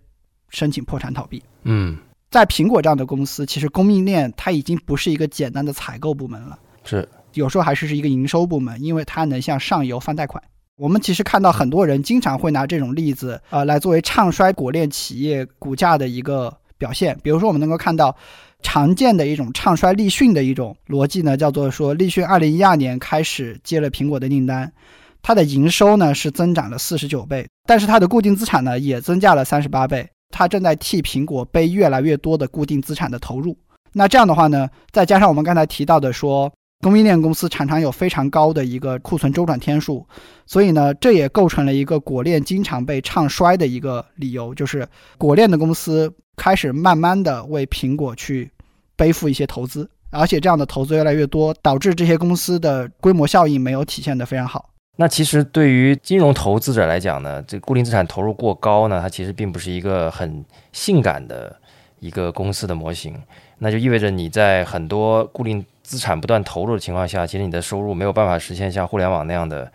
[0.51, 1.43] 申请破产倒闭。
[1.65, 1.99] 嗯，
[2.31, 10.41] 在苹果这样的公司，其实供应链它已经不是一个简单的采购部门了，是有时候还是是一个营收部门，因为它能向上游放贷款。”
[10.79, 17.19] 我们其实看到很多人经常会拿这种例子，呃，来作为唱衰果链企业股价的一个表现。
[17.21, 18.15] 比如说，我们能够看到
[18.63, 24.73] 常见的一种唱衰立讯的一种逻辑呢，叫做说，立讯二零一二年开始接了苹果的订单，
[25.21, 33.59] 它的营收呢是增长了四十九倍，但是它的固定资产呢也增加了三十八倍，它正在替苹果背越来越多的固定资产的投入。
[33.93, 36.53] 那这样的话呢，再加上我们刚才提到的说。
[36.81, 40.07] 供应链公司常常有非常高的一个库存周转天数，
[40.47, 48.49] 所以呢，这也构成了一个果链经常被唱衰的一个理由，就是果链的公司开始慢慢的为苹果去
[48.95, 54.71] 背负一些投资，而且这样的投资越来越多，导致这些公司的规模效应没有体现得非常好。
[54.97, 61.57] 那其实对于金融投资者来讲呢，这固定资产投入过高呢，它其实并不是一个很性感的
[61.99, 63.21] 一个公司的模型，
[63.59, 65.67] 那就意味着你在很多固定。
[65.89, 69.73] 资产不断投入的情况下，其实你的收入没有办法实现像互联网那样的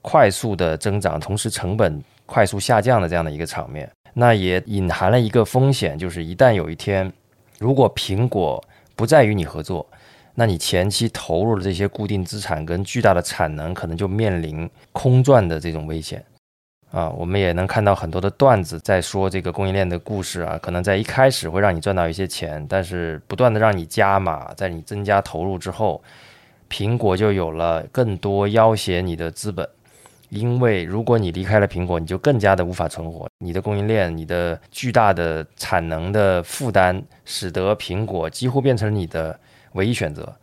[0.00, 3.86] 快速的增长，同时成本快速下降的这样的一个场面。
[4.14, 7.12] 那也隐含了一个风险，就是一旦有一天，
[7.58, 8.64] 如果苹果
[8.94, 9.86] 不再与你合作，
[10.36, 16.24] 那你前期投入的这些固定资产跟巨大的产能，可能就面临空转的这种危险。
[16.96, 26.02] 啊，我们也能看到很多的段子在说这个供应链的故事啊，可能在一开始会让你赚到一些钱，但是不断的让你加码，在你增加投入之后，
[26.70, 29.68] 苹果就有了更多要挟你的资本，
[30.30, 39.38] 因为如果你离开了苹果，你就更加的无法存活，你的供应链、你的巨大的产能的负担，使得苹果几乎变成你的
[39.72, 40.34] 唯一选择。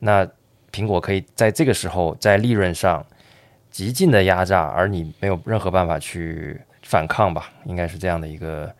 [0.00, 0.28] 那
[0.70, 3.02] 苹果可以在这个时候在利润上。
[3.74, 7.50] 极尽的压榨，而你没有任何办法去反抗吧？
[7.64, 8.72] 应该是这样的一个，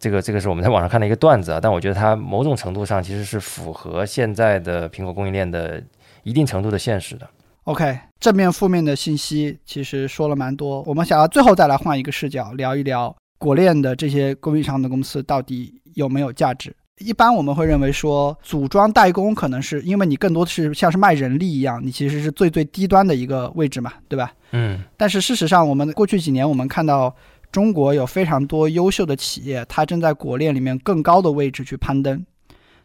[0.00, 1.60] 这个这个是我们在网上看的一个段子啊。
[1.62, 5.80] 但我觉得它某种程度上其实是符合现在的苹果供应链的
[6.24, 7.30] 一定程度的现实的。
[7.62, 16.74] OK，正面负面的信息其实说了蛮多，我们想要最后再来换一个视角聊一聊果链的这些供应商的公司到底有没有价值。
[17.02, 24.32] 一般我们会认为说，组装代工可能是因为你更多的是像是卖人力一样，你其实是最最低端的一个位置嘛，对吧？
[24.52, 24.82] 嗯。
[24.96, 27.14] 但是事实上，我们过去几年我们看到
[27.50, 32.24] 中国有非常多优秀的企业，它正在国链里面更高的位置去攀登。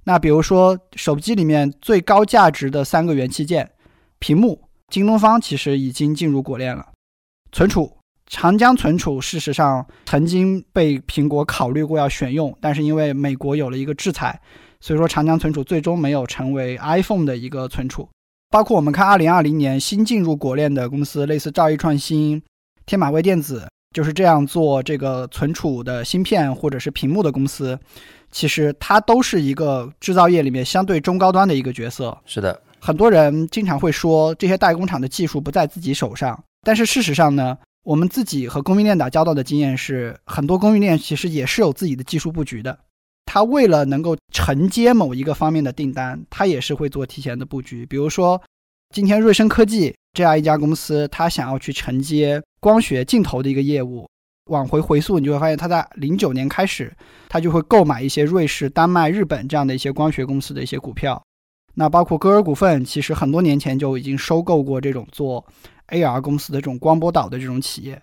[0.03, 3.69] 那比如说手机里面最高价值的三个元器件，
[4.19, 6.85] 屏幕，京东方其实已经进入国链了，
[7.51, 7.91] 存储。
[8.27, 14.39] 长江存储事实上曾经被苹果考虑过要选用，但是因为美国有了一个制裁，
[14.81, 18.07] 所以说长江存储最终没有成为 iPhone 的一个存储。
[18.49, 22.41] 包括我们看2020年新进入国链的公司，类似兆易创新、
[22.85, 27.79] 天马微电子，就是这样做这个存储的芯片或者是屏幕的公司，
[28.31, 32.17] 其实它都是一个制造业里面相对中高端的一个角色。
[32.25, 37.57] 是的，很多人经常会说这些代工厂的技术不在自己手上，但是事实上呢？
[37.87, 42.77] 我们自己和供应链打交道的经验是，很多供应链其实也是有自己的技术布局的。
[43.25, 47.85] 它为了能够承接某一个方面的订单，它也是会做提前的布局。
[47.85, 48.41] 比如说，
[48.93, 54.05] 今天瑞声科技这样一家公司，它想要去承接光学镜头的一个业务。
[54.49, 56.93] 往回回溯，你就会发现，它在零九年开始，
[57.29, 61.23] 它就会购买一些瑞士、丹麦、日本这样的一些光学公司的一些股票。
[61.75, 65.45] 那包括歌尔股份，其实很多年前就已经收购过这种做
[65.89, 68.01] AR 公司的这种光波导的这种企业。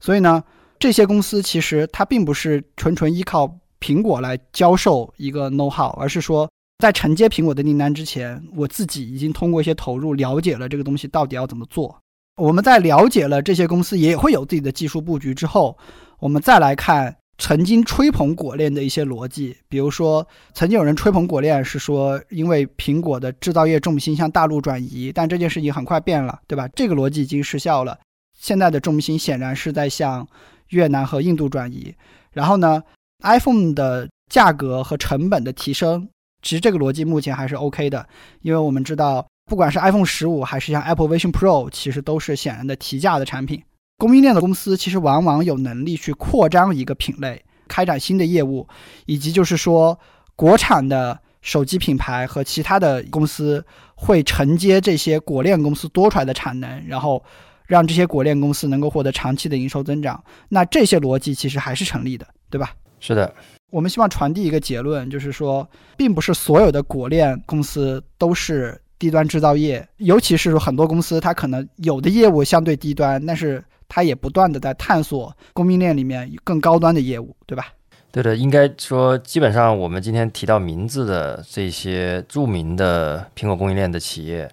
[0.00, 0.42] 所以呢，
[0.78, 6.48] 这些公司其实它并不是纯纯依靠苹果来教授一个 know how，而是说。
[6.80, 11.96] 在承接苹果的订单之前，我自己已经通过一些投入了解了这个东西到底要怎么做。
[12.36, 15.78] 我们在了解了这些公司也会有自己的技术布局之后，
[16.18, 19.56] 我们再来看曾经吹捧果链的一些逻辑。
[19.68, 26.68] 比如说，曾经有人吹捧果链是说，因为苹果的制造业重心向大陆转移，但这件事情很快变了，对吧？
[26.68, 27.98] 这个逻辑已经失效了。
[28.38, 30.26] 现在的重心显然是在向
[30.68, 31.94] 越南和印度转移。
[32.32, 32.82] 然后呢
[33.22, 36.08] ，iPhone 的价格和成本的提升。
[36.42, 38.06] 其实这个逻辑目前还是 OK 的，
[38.42, 43.62] 因为我们知道，不管是 iPhone 十五还是像 Apple Vision Pro，其实都是显然的提价的产品。
[43.96, 48.66] 供应链的公司其实往往有能力去扩张一个品类，开展新的业务，
[49.06, 49.98] 以及就是说，
[50.36, 53.64] 国产的手机品牌和其他的公司
[53.94, 57.22] 会承接这些果链公司多出来的产能，然后
[57.66, 60.22] 让这些果链公司能够获得长期的营收增长。
[60.48, 62.72] 那这些逻辑其实还是成立的，对吧？
[63.00, 63.32] 是的。
[63.70, 73.62] 我们希望传递一个结论，就是说，并不是所有的果链公司都是低端制造业，尤其是很多公司，它可能有的业务相对低端，但是
[73.94, 77.68] 它也不断的在探索供应链里面更高端的业务，对吧？
[78.10, 84.50] 对的，应该说，基本上我们今天提到名字的这些著名的苹果供应链的企业，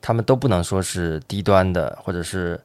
[0.00, 2.60] 他们都不能说是低端的，或者是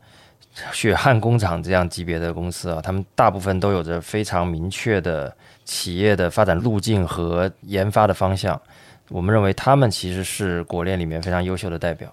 [0.71, 5.32] 血汗工厂这样级别的公司啊，他们大部分都有着非常明确的。
[5.65, 8.61] 企业的发展路径和研发的方向，
[9.09, 12.07] 我们认为他们其实是果链里面非常优秀的代表。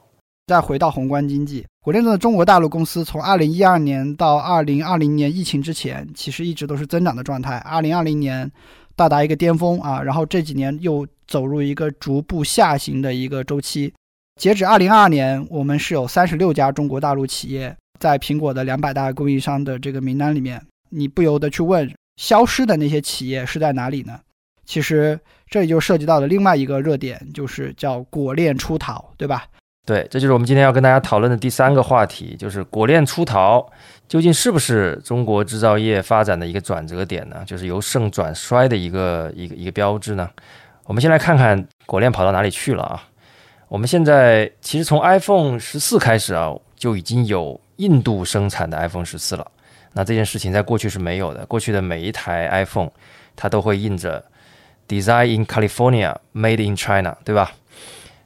[0.52, 7.56] 再回到宏观经济，果链中的中国大陆公司从二零一二年到二零二零年疫情之前，其实一直都是增长的状态。
[7.60, 8.52] 二零二零年
[8.94, 13.90] 到达一个巅峰啊，然后这几年又走入一个逐步下行的一个周期。
[14.38, 21.90] 截止二零二二年，我们是有三十六家中国大陆企业在苹果的两百大供应商的这个名单里面，你不由得去问。
[22.20, 24.20] 消失的那些企业是在哪里呢？
[24.66, 29.46] 其实这里就涉及到了另外一个热点，就是叫果链出逃，对吧？
[29.84, 33.68] 对，这就是我们今天要跟大家讨论的第三个话题，就是果链出逃
[34.08, 37.42] 究竟是不是中国制造业发展的一个转折点呢？
[37.44, 40.30] 就是由盛转衰的一个一个一个标志呢？
[40.84, 43.02] 我们先来看看果链跑到哪里去了啊？
[43.66, 49.44] 我们现在其实从 iPhone 十四开始啊，就已经有印度生产的 iPhone 十四了。
[49.94, 51.44] 那这件事情在过去是没有的。
[51.46, 52.90] 过去的每一台 iPhone，
[53.34, 54.24] 它都会印着
[54.86, 57.50] “Design in California, Made in China”，对吧？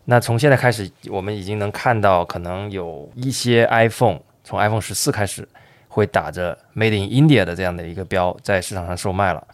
[0.09, 5.47] 那从现在开始，我们已经能看到，可能有一些 iPhone 从 iPhone 十四开始
[5.89, 9.45] 会打着 “Made in India” 的这样的一个标在市场上售卖了。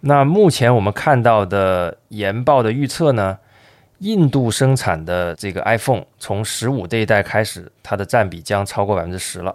[0.00, 3.38] 那目前我们看到的研报的预测呢，
[3.98, 9.54] 印度生产的这个 iPhone 从十五这一代开始，它的占比将超过百分之十了。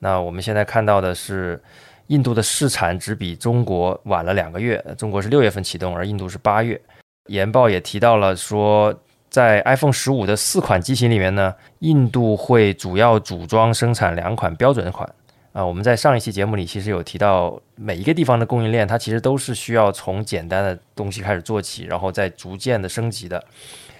[0.00, 1.62] 那我们现在看到的是，
[2.08, 6.80] 印度的试产只比中国晚了两个月，中国是六月份启动，而印度是八月。
[7.28, 8.94] 研报也提到了说，
[9.34, 15.12] 在 iPhone 十五的四款机型里面呢，印度会主要组装生产两款标准款。
[15.52, 23.42] 啊，我们在上一期节目里其实有提到，每一个地方的供应链它其实都是需要从简单的东西开始做起，然后再逐渐的升级的。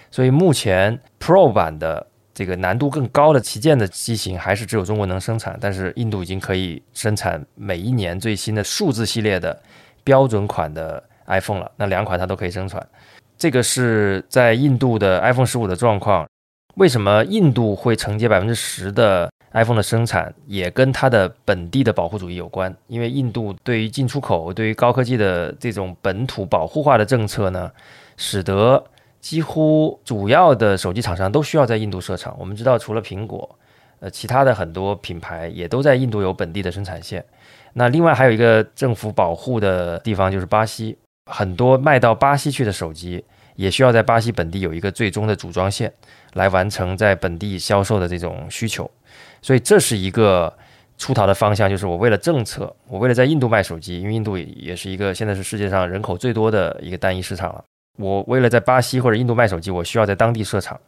[0.09, 2.07] 所以目前 Pro 版的。
[2.33, 9.57] 这个难度更高的旗舰的机型还是只有中国能生产，但是印度已经可以生产每一年最新的数字系列的
[10.03, 11.71] 标准款的 iPhone 了。
[11.77, 12.85] 那两款它都可以生产，
[13.37, 16.25] 这个是在印度的 iPhone 十五的状况。
[16.75, 22.75] 为什么印度会承接百分之十的 iPhone 的生产，也跟它的本地的保护主义有关。
[22.87, 27.71] 因为印度对于进出口、对于高科技的这种本土保护化的政策呢，
[28.17, 28.83] 使得
[29.21, 32.35] 几乎主要的手机厂商都需要在印度设厂。
[32.37, 33.57] 我们知道，除了苹果，
[34.01, 37.23] 呃，其他的很多品牌也都在印度有本地的生产线。
[37.71, 40.97] 那另外还有一个政府保护的地方就是巴西，
[41.31, 43.23] 很多卖到巴西去的手机
[43.55, 45.91] 也需要在巴西本地有一个最终的组装线，
[46.33, 48.89] 来完成在本地销售的这种需求。
[49.41, 50.53] 所以这是一个
[50.97, 57.63] 出逃的方向，就是我为了政策，我为了在印度卖手机，因为印度也是一个现在是世界上人口最多的一个单一市场了。
[57.97, 60.79] 我为了在巴西或者印度卖手机，我需要在当地设厂。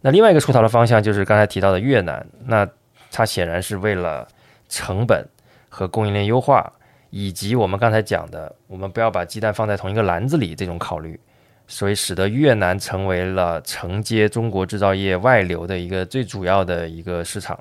[0.00, 2.68] 那另外一个出逃的方向就是刚才提到的越南，那
[3.12, 4.26] 它显然是为了
[4.68, 5.24] 成本
[5.68, 6.72] 和供应链优化，
[7.10, 11.18] 以及我们刚才讲的，我们不要把鸡蛋放在同一个篮子里这种考虑，
[11.66, 17.58] 所以使得越南成为了承接中国制造业外流的一个最主要的一个市场。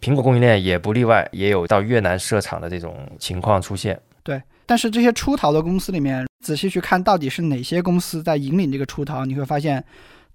[0.00, 4.00] 苹果供应链也不例外，也有到越南设厂的这种情况出现。
[4.22, 9.84] 对，但是这些出逃的公司里面，仔细去看到底是哪些公司在引领这个出逃，你会发现，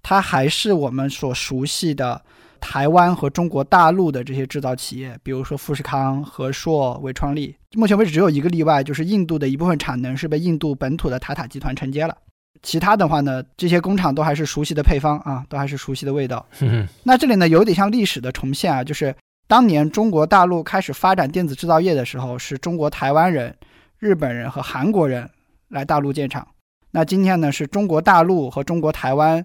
[0.02, 2.20] 它还是我们所熟悉的
[2.66, 7.54] 台湾和中国大陆的这些制造企业，比如说富士康、和硕、伟创力。
[7.74, 12.16] 目前为止只有一个例外，就是印度的一部分产能是被印度本土的塔塔集团承接了。
[12.62, 16.44] 其他的话呢，这些工厂都还是熟悉的配方啊，都还是熟悉的味道。
[17.04, 19.14] 那这里呢，有点像历史的重现啊，就是
[19.46, 23.54] 当年中国大陆开始发展电子制造业的时候，是中国台湾人、
[23.98, 25.28] 日本人和韩国人
[25.68, 26.48] 来大陆建厂。
[26.90, 29.44] 那今天呢，是中国大陆和中国台湾、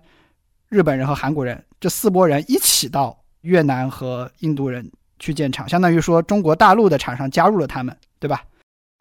[0.70, 8.44] 日本人和韩国人这四拨人一起到越南和印度人去建厂，相当于说中国大陆的厂商加入了他们，对吧？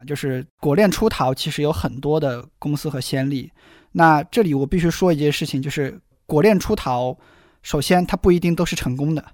[0.07, 3.51] 就是果链出逃，其实有很多的公司和先例。
[3.91, 7.17] 那这里我必须说一件事情，就是果链出逃，
[7.61, 9.25] 首先它不一定都是成功的，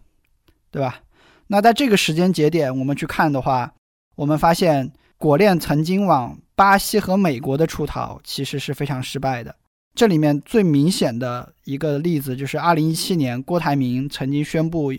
[0.72, 1.02] 对吧？
[1.48, 3.72] 那在这个时间节点，我们去看的话，
[4.16, 9.56] 我们发现果链曾经往巴西和美国的出逃其实是非常失败的。
[9.96, 14.94] 这里面最明显的一个例子就是2017年，郭台铭曾经宣布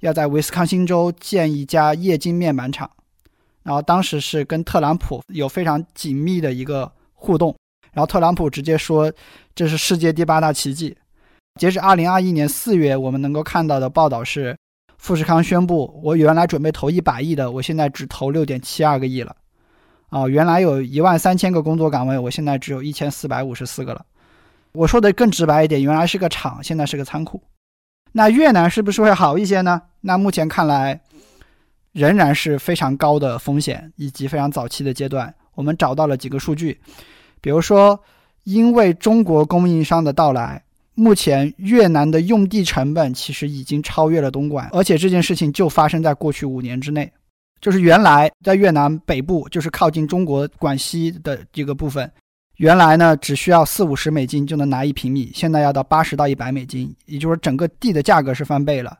[0.00, 2.90] 要在威斯康星州建一家液晶面板厂，
[3.62, 7.54] 然后当时是跟特朗普有非常紧密的一个互动。
[7.92, 9.12] 然后特朗普直接说
[9.54, 10.96] 这是世界第八大奇迹。
[11.60, 14.56] 截止二零二一年四月，我们能够看到的报道是，
[14.98, 19.36] 富士康宣布，我原来准备投一百亿的，我现在只投六点七二个亿了。
[20.08, 24.04] 啊，原来有一万三千个工作岗位，我现在只有一千四百五十四个了。
[24.72, 27.42] 我说的更直白一点，原来是个厂，现在是个仓库。
[28.12, 29.80] 那越南是不是会好一些呢？
[30.00, 31.00] 那目前看来，
[31.92, 35.34] 仍然是非常高的风险以及非常早期的阶段。
[35.54, 36.80] 我们找到了几个数据。
[37.40, 37.98] 比如说，
[38.44, 40.62] 因为中国供应商的到来，
[40.94, 47.10] 目前越南的用地成本其实已经超越了东莞，而且这件事情就发生在过去五年之内。
[47.60, 52.10] 就是原来在越南北部，就是靠近中国广西的这个部分，
[52.62, 58.96] 原来呢只需要四五十美金就能拿一平米，现在要到八十到一百美金，也就是整个地的价格是翻倍了。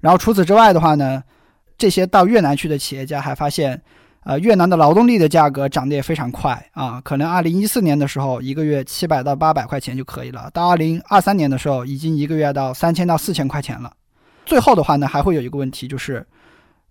[0.00, 1.22] 然后除此之外的话呢，
[1.76, 3.80] 这些到越南去的企业家还发现。
[4.28, 13.92] 呃，越南的劳动力的价格涨得也非常快啊，可能二零一四年的时候一个月七百到八百块钱就可以了，到二零二三年的时候已经一个月到三千到四千块钱了。
[14.44, 16.26] 最后的话呢，还会有一个问题，就是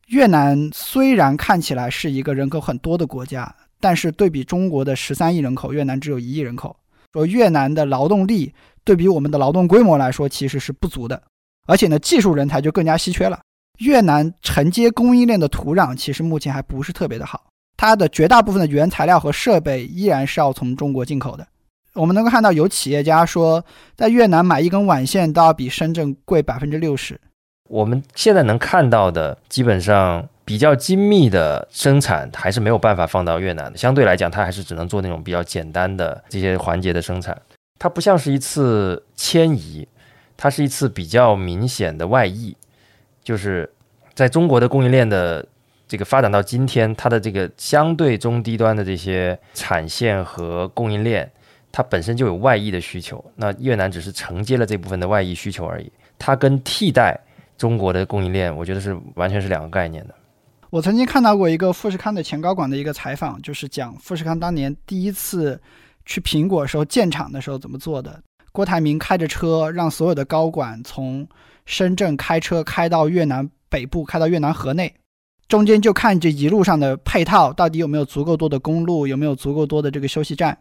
[0.08, 3.54] 越南虽然看起来是一个人口很多的国家，
[3.86, 6.76] 但是对比中国的十三亿人口，越南只有一亿人口，
[7.14, 8.52] 说越南的劳动力
[8.84, 11.22] 对比我们的劳动规模来说其实是不足的，
[11.68, 13.40] 而且呢，技术人才就更加稀缺了。
[13.78, 17.46] 越南承接供应链的土壤其实目前还不是特别的好，
[17.78, 21.46] 它的绝大部分的原材料和设备依然是要从中国进口的。
[21.94, 23.64] 我们能够看到有企业家说，
[23.96, 27.22] 在越南买一根网线都要比深圳贵百分之六十。
[27.70, 37.36] 我们现在能看到的，基本上比较精密的生产还是没有办法放到越南的，相对来讲，它还是只能做那种比较简单的这些环节的生产。
[37.80, 39.88] 它不像是一次迁移，
[40.38, 42.56] 它是一次比较明显的外溢。
[43.24, 43.68] 就是
[44.14, 45.44] 在中国的供应链的
[45.88, 51.30] 这个发展到今天，它的这个相对中低端的这些产线和供应链，
[51.72, 53.24] 它本身就有外溢的需求。
[53.36, 57.20] 那越南只是承接了这部分的外溢需求而已，它跟替代
[57.58, 60.14] 中国的供应链，我觉得是完全是两个概念的。
[60.76, 65.58] 我曾经看到过一个富士康的前高管的一个采访，就是讲富士康当年第一次
[66.06, 68.22] 去苹果时候建厂的时候怎么做的。
[68.52, 71.26] 郭台铭开着车，让所有的高管从
[71.66, 74.94] 深圳开车开到越南北部，开到越南河内，
[75.48, 80.58] 中间就看这一路上的配套到底有没有足够多的公路，有没有足够多的这个休息站。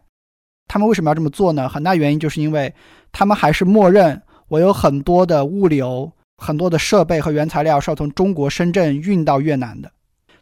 [0.68, 1.68] 他们为什么要这么做呢？
[1.68, 2.72] 很大原因就是因为
[3.10, 9.90] 他们还是默认我有很多的物流、很多的设备和原材料是要从中国深圳运到越南的。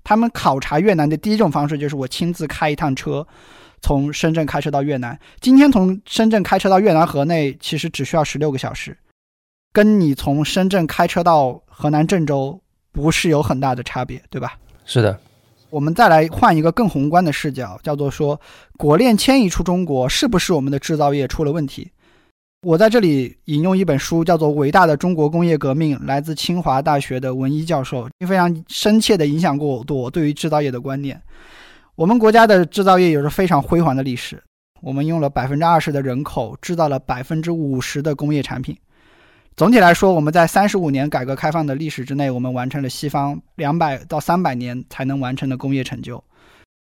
[0.04, 3.26] 他们考察越南的第一种方式就是我亲自开一趟车。
[3.84, 8.96] 从深圳开车到越南，今天从深圳开车到越南河内，其实只需要十六个小时，
[9.72, 12.62] 跟你从深圳开车到河南郑州
[12.92, 14.56] 不是有很大的差别，对吧？
[14.84, 15.18] 是的。
[15.68, 18.40] 我们再来换一个更宏观的视角，叫做说
[18.76, 21.90] 国链迁移出中国，是不是我们的制造业出了问题？
[22.64, 31.20] 我在这里引用一本书，叫做《伟大的中国工业革命》，来自清华大学的文一教授，非常深切地影响过我对于制造业的观念。
[31.96, 34.40] 我们国家的制造业有着非常辉煌的历史。
[34.80, 38.76] 我们用了百分之二十的人口制造了百分之五十的工业产品。
[39.56, 46.22] 总体来说，我们在三十五年改革开放的历史之内，我们完成了西方两百到三百年才能完成的工业成就。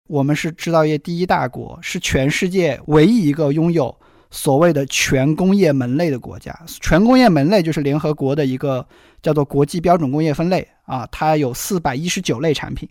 [0.09, 3.94] 我们是制造业第一大国，是全世界唯一一个拥有
[4.36, 6.54] 所谓的全工业门类的国家。
[6.82, 8.86] 全工业门类就是联合国的一个
[9.22, 12.86] 叫做国际标准工业分类啊，它有四百一十九类产品。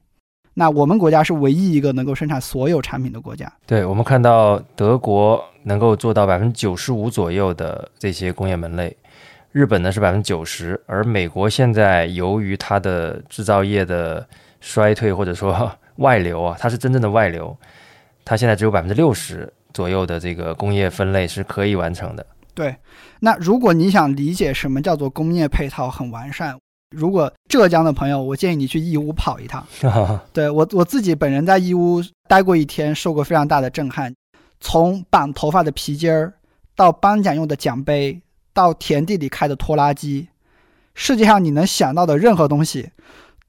[0.55, 3.51] 那我们国家是唯一一个能够生产所有产品的国家。
[3.67, 8.97] 对，我们看到德国能够做到百分之九十五左右的这些工业门类，
[9.51, 14.27] 日本呢是百分之九十，而美国现在由于它的制造业的
[14.61, 17.55] 衰退或者说外流啊，它是真正的外流，
[18.23, 22.25] 它现在只有百分之六十左右的这个工业分类是可以完成的。
[22.53, 22.73] 对，
[23.19, 26.57] 那如果你想理解什么叫做工业配套很完善。
[26.95, 29.65] 如果浙江的朋友，我建议你去义乌跑一趟。
[30.31, 34.15] 对我我自己本人在义乌待过一天，受过非常大的震撼。
[34.61, 36.33] 从绑头发的皮筋儿，
[36.73, 38.21] 到颁奖用的奖杯，
[38.53, 40.29] 到田地里开的拖拉机，
[40.93, 42.91] 世界上你能想到的任何东西，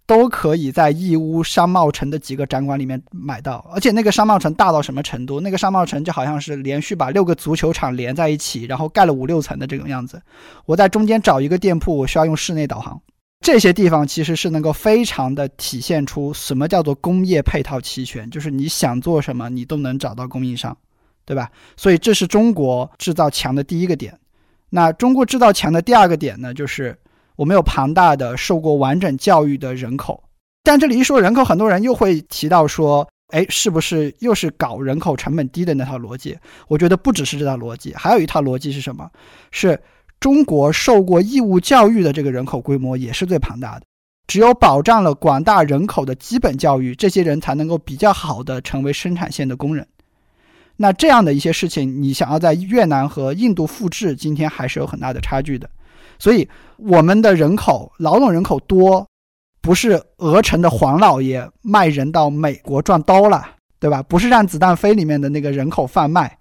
[0.07, 3.69] 都可以在义乌商贸城的几个展馆里面买到。
[3.75, 5.41] 而且那个商贸城大到什么程度？
[5.41, 10.23] 那个商贸城就好像是连续把六个足球场连在一起，然后盖了五六层的这种样子。
[10.65, 13.01] 我在中间找一个店铺，我需要用室内导航。
[13.41, 20.77] 这些地方其实是能够非常的体现出什么叫做工业配套齐全，就是你想做什么，你都能找到供应商，
[21.25, 21.51] 对吧？
[21.77, 24.19] 所以这是中国制造强的第一个点。
[24.71, 26.97] 那中国制造强的第二个点呢，就是
[27.37, 30.23] 我们有庞大的受过完整教育的人口。
[30.65, 36.37] 但这里一说人口，很多人又会提到说，哎，是不是又是搞人口成本低的那套逻辑？
[36.67, 39.11] 我觉得不只是这套逻辑，还有一套逻辑是什么？
[39.51, 39.81] 是。
[40.19, 43.85] 中国受过义务教育的这个人口规模也是最庞大的，
[44.27, 49.87] 只有保障了广大人口的基本教育，这些人才能够比较好的成为生产线的工人。
[50.75, 55.69] 那这样的一些事情，你想要在越南和印度复制，今天还是有很大的差距的。
[56.19, 59.07] 所以，我们的人口劳动人口多，
[59.61, 63.45] 不是鹅城的黄老爷卖人到美国赚刀了，
[63.79, 64.03] 对吧？
[64.03, 66.39] 不是让子弹飞里面的那个人口贩卖。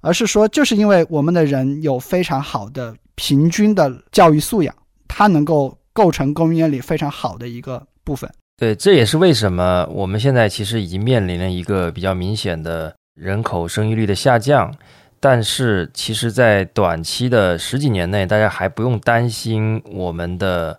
[0.00, 4.72] 而是说，就是因为我们的人有非常好的平均的教育素养，
[5.08, 8.30] 它能够构成供应链里非常好的一个部分。
[8.56, 14.72] 对，这也是为什么我们现在其实已经面临了一个比较明显的人口生育率的下降。
[15.20, 20.78] 但是，其实，在短期的十几年内，大家还不用担心我们的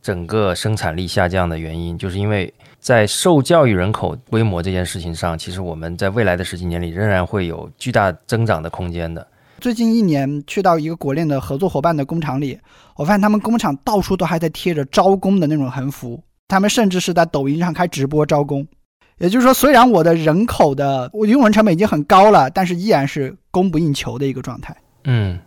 [0.00, 2.52] 整个生产力下降的原因，就是因为。
[2.80, 9.26] 在受教育人口规模这件事情上，其实我们在未来的十几年里仍然会有巨大增长的空间的。
[9.60, 12.58] 最近一年去到一个国链的合作伙伴的工厂里，
[12.96, 16.18] 我发现他们工厂到处都还在贴着招工的那种横幅，
[16.48, 18.66] 他们甚至是在抖音上开直播招工。
[19.20, 24.74] 也就是说，虽然我的人口的我用人成本已经很高了，但是依然是供不应求的一个状态。
[25.04, 25.38] 嗯。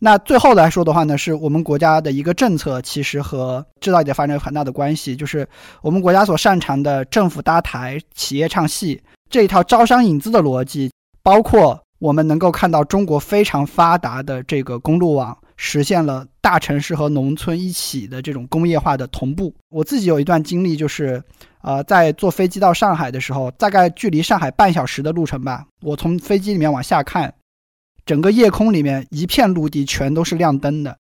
[0.00, 5.14] 那最后来说的话呢，是我们国家的一个政策，其实和制造业的发展有很大的关系。
[5.14, 5.48] 就是
[5.80, 9.00] 我们国家所擅长的政府搭台、企业唱戏
[9.30, 10.90] 这一套招商引资的逻辑，
[11.22, 19.54] 包括我们能够看到中国非常发达的这个公路网，实现了大城市和农村一起的这种工业化的同步。
[19.68, 21.22] 我自己有一段经历，就是
[21.60, 27.32] 呃，在坐飞机到上海的时候，大概距离上海半小时的路程吧，我从飞机里面往下看。
[28.04, 30.98] 整个夜空里面一片陆地全都是亮灯的，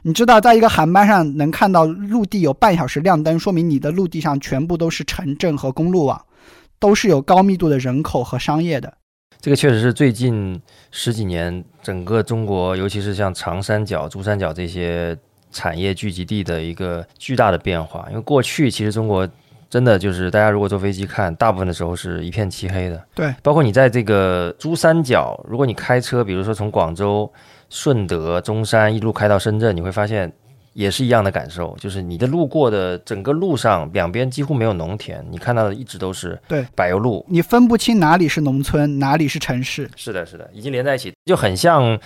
[0.00, 6.24] 你知道，在一个航班上能看到陆地有半小时亮灯，说明你的陆地上全部都是城镇和公路网，
[6.78, 8.96] 都是有高密度的人口和商业的。
[9.42, 10.58] 这个确实是最近
[10.92, 15.14] 十几年整个中国，尤其是像长三角、珠三角这些
[15.50, 18.06] 产业聚集地的一个巨大的变化。
[18.10, 19.28] 因为过去其实中国。
[19.68, 23.02] 真的就是，大家如果坐飞机看，大部分的时候是一片漆黑的。
[23.14, 27.32] 对，包括你在这个珠三角，如果你开车，比如说从广州、
[27.70, 30.30] 顺德、中山一路开到深圳，你会发现
[30.72, 39.90] 也是一样的感受，就是你的路过的整个路上两边几乎没有农田，你看到的一直都是对柏油路，你分不清哪里是农村，哪里是城市。
[39.96, 41.98] 是的，是的，已经连在一起，就很像。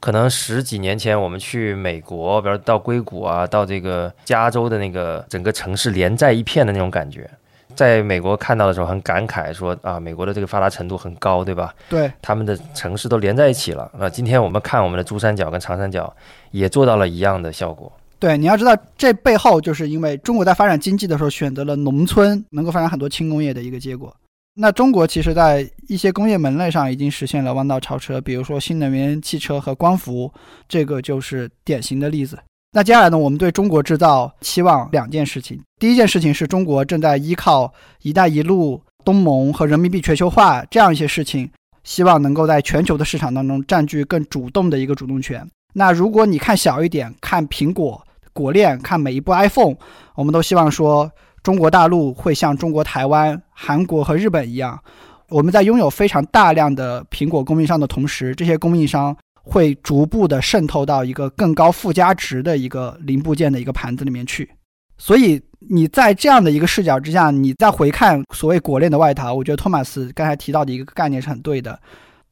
[0.00, 7.26] 可能十几年前我们去美国，比如到硅谷啊，到这个加州的那个整个城市连在一片的那种感觉，
[7.74, 11.74] 在美国看到的时候很感慨，说啊，美国的这个发达程度很高，对吧？
[11.88, 13.90] 对，他们的城市都连在一起了。
[13.98, 16.14] 那今天我们看我们的珠三角跟长三角，
[16.50, 17.90] 也做到了一样的效果。
[18.18, 24.14] 对，你要知道这背后就是因为中国在发展经济的时候选择了农村，能够发展很多轻工业的一个结果。
[24.56, 30.32] 那中国其实，在一些工业门类上已经实现了弯道超车，比如说新能源汽车和光伏，
[30.68, 32.38] 这个就是典型的例子。
[32.72, 35.60] 那接下来呢，我们对中国制造期望两件事情。
[35.80, 37.72] 第一件事情是中国正在依靠
[38.02, 41.50] “一带一路”、东盟和人民币全球化这样一些事情，
[41.82, 45.44] 希望能够在全球的市场当中占据更主动的一个主动权。
[45.74, 48.02] 那如果你看小一点，看苹果
[48.32, 49.76] 果链，看每一部 iPhone，
[50.14, 51.12] 我们都希望说。
[51.42, 54.80] 中国大陆会像中国台湾、韩国和日本一样，
[55.28, 64.50] 我们在拥有非常大量的苹果供应商的同时，这些供应商会逐步的渗透到一个更高附加值的一个零部件的一个盘子里面去。
[64.96, 65.38] 所以
[65.68, 71.78] 你在这样的一个视角之下，你再回看所谓果链的外逃，我觉得托马斯刚才提到的一个概念是很对的。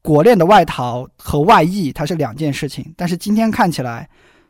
[0.03, 4.07] 果链的外逃和外溢它是两件事情，但是今天看起来，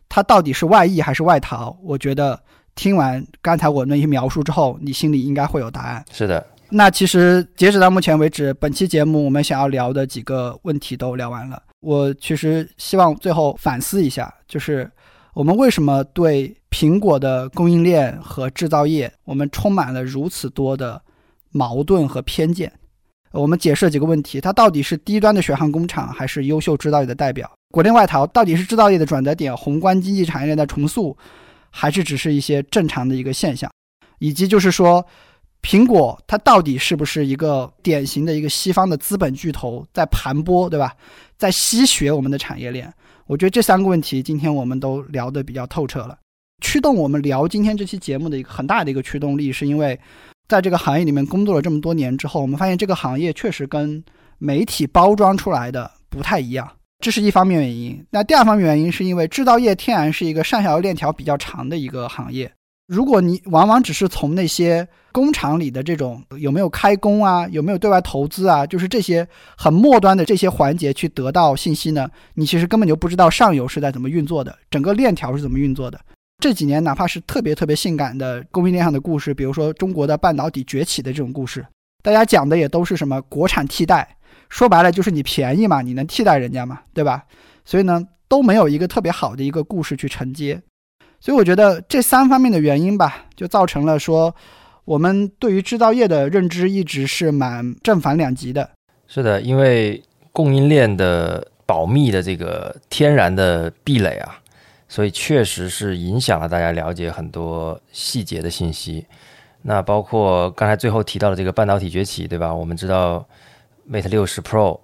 [0.10, 1.78] 它到底是外溢还是外逃？
[1.84, 2.38] 我觉得
[2.74, 6.04] 听完刚才我那些描述之后，你心里应该会有答案。
[6.12, 11.62] 是的，那其实截止到目前为止，本期节目我们想要聊的几个问题都聊完了。
[11.82, 14.90] 我其实希望最后反思一下，就是
[15.36, 21.00] 我们为什么对苹果的供应链和制造业，我们充满了如此多的
[21.52, 22.74] 矛盾和偏见？
[23.42, 27.52] 我们解释几个问题：它到底是低端的血汗工厂，还是优秀制造业的代表？
[27.72, 31.18] 国内外逃到底是制造业的转折点，宏观经济产业链的重塑，
[31.72, 33.72] 还是只是一些正常的一个现象？
[34.20, 35.04] 以及就是说，
[35.64, 40.96] 苹果它到底是不是一个典型的一个西方的资本巨头在盘剥，对吧？
[41.36, 42.94] 在吸血我们的产业链？
[43.26, 46.16] 我觉得这三个问题今天我们都聊得比较透彻了。
[46.62, 50.00] 驱动我们聊今天这期节目的一个很大的一个驱动力，是因为。
[50.48, 54.04] 在这个行业里面工作了这么多年之后，我们发现这个行业确实跟
[54.38, 58.06] 媒体包装出来的不太一样，这是一方面原因。
[58.12, 62.52] 那第二方面原因是因为制造业天然是一个上下游链条比较长的一个行业，
[62.88, 69.26] 如果你往往只是从那些工厂里的这种有没有开工啊，有没有对外投资啊，就是这些
[69.58, 76.00] 很末端的这些环节去得到信息呢，你其实根本就不知道上游是在怎么运作的，整个链条是怎么运作的。
[76.40, 81.66] 这几年，哪怕是特别特别性感的供应链上的故事，比如说中国的半导体崛起的这种故事，
[82.02, 84.18] 大家讲的也都是什么国产替代，
[84.50, 87.24] 说白了就是你便宜嘛，你能替代人家嘛，对吧？
[87.64, 90.62] 所以呢，都没有一个特别好的一个故事去承接。
[91.22, 94.36] 所以我觉得这三方面的原因吧，就造成了说
[94.84, 98.70] 我们对于制造业的认知一直是蛮正反两极的。
[99.08, 100.04] 是的，因为
[100.34, 104.40] 供应链的保密的这个天然的壁垒啊。
[104.94, 109.04] 所以确实是影响了大家了解很多细节的信息。
[109.64, 112.54] 那包括刚才最后提到的这个半导体崛起，对吧？
[112.54, 113.26] 我们知道
[113.90, 114.80] Mate 六十 Pro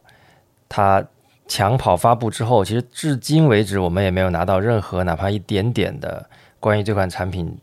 [0.67, 1.05] 它
[1.47, 6.27] 抢跑发布之后，其实至今为止我们也没有拿到任何哪怕一点点的
[6.59, 7.55] 关于这款产品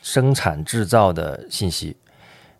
[0.00, 1.96] 生产制造的信息。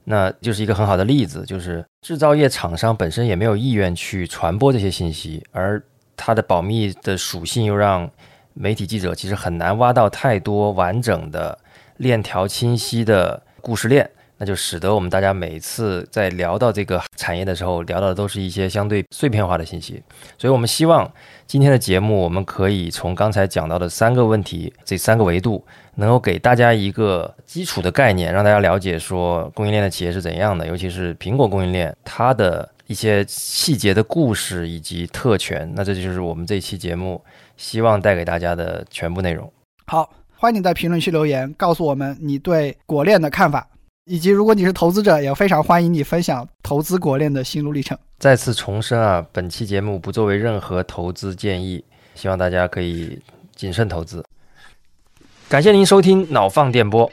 [0.03, 5.81] 那就是一个很好的例子，就是制造业厂商本身也没有意愿去传播这些信息，而
[6.17, 8.11] 它的保密的属性又让。
[8.55, 11.59] 媒体记者其实很难挖到太多完整的
[11.99, 14.09] 链条清晰的故事链，
[14.39, 20.03] 那就使得我们大家每次在聊到这个产业的时候，聊到的都是一些相对碎片化的信息。
[20.39, 21.11] 所以，我们希望
[21.47, 25.63] 今天的节目，我们可以从刚才讲到的三个问题，这三个维度，
[25.97, 35.71] 能够给大家一个基础的概念，让大家了解说供应链的企业是怎样的，尤其是苹果供应链它的一些细节的故事以及特权。
[35.77, 37.23] 那这就是我们这期节目。
[37.61, 39.53] 希望带给大家的全部内容。
[39.87, 43.69] 好，欢迎你在评论区留言，告诉我们你对果链的看法，
[44.07, 47.97] 以及如果你是投资者，也非常欢迎你分享投资果链的心路历程。
[48.19, 51.85] 再次重申啊，本期节目不作为任何投资建议，
[52.15, 53.21] 希望大家可以
[53.55, 54.25] 谨慎投资。
[55.47, 57.13] 感谢您收听脑放电波。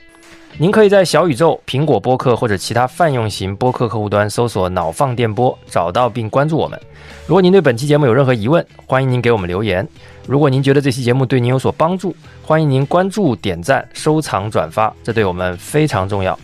[0.59, 6.79] 您可以在小宇宙、苹果播客或者其他泛用型播客客户端搜索“脑放电波”，找到并关注我们。
[7.27, 9.87] 如果您对本期节目有任何疑问，欢迎您给我们留言。
[10.25, 16.37] 如果您觉得这期节目对您有所帮助，欢迎您关注、点赞、收藏、转发，这对我们非常重要。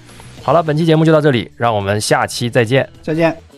[0.43, 3.52] 好了，本期节目就到这里，让我们下期再见，再见。